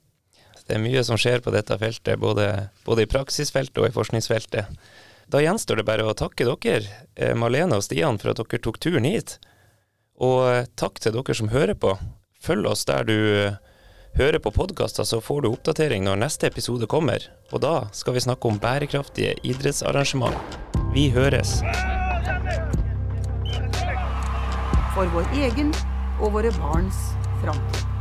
Det 0.64 0.78
er 0.78 0.80
mye 0.80 1.02
som 1.04 1.20
skjer 1.20 1.42
på 1.44 1.52
dette 1.52 1.76
feltet, 1.76 2.16
både, 2.22 2.70
både 2.86 3.04
i 3.04 3.10
praksisfeltet 3.12 3.82
og 3.82 3.90
i 3.90 3.96
forskningsfeltet. 3.96 4.78
Da 5.28 5.42
gjenstår 5.44 5.82
det 5.82 5.88
bare 5.88 6.06
å 6.08 6.16
takke 6.16 6.48
dere, 6.48 6.88
eh, 7.16 7.34
Malene 7.36 7.76
og 7.76 7.84
Stian, 7.84 8.20
for 8.22 8.32
at 8.32 8.40
dere 8.40 8.64
tok 8.64 8.80
turen 8.80 9.04
hit. 9.08 9.40
Og 10.22 10.42
eh, 10.50 10.66
takk 10.78 11.00
til 11.02 11.16
dere 11.16 11.36
som 11.38 11.50
hører 11.54 11.78
på. 11.78 11.96
Følg 12.44 12.68
oss 12.70 12.86
der 12.86 13.08
du 13.08 13.16
eh, 13.16 13.56
hører 14.18 14.40
på 14.44 14.54
podkaster, 14.54 15.08
så 15.08 15.22
får 15.24 15.44
du 15.44 15.52
oppdatering 15.52 16.06
når 16.06 16.22
neste 16.26 16.50
episode 16.50 16.90
kommer. 16.92 17.26
Og 17.52 17.64
da 17.64 17.74
skal 17.96 18.18
vi 18.18 18.26
snakke 18.26 18.50
om 18.50 18.60
bærekraftige 18.62 19.38
idrettsarrangement. 19.44 20.60
Vi 20.94 21.10
høres. 21.14 21.62
For 24.94 25.10
vår 25.16 25.34
egen 25.48 25.74
og 26.22 26.36
våre 26.38 26.54
barns 26.60 27.02
framtid. 27.42 27.93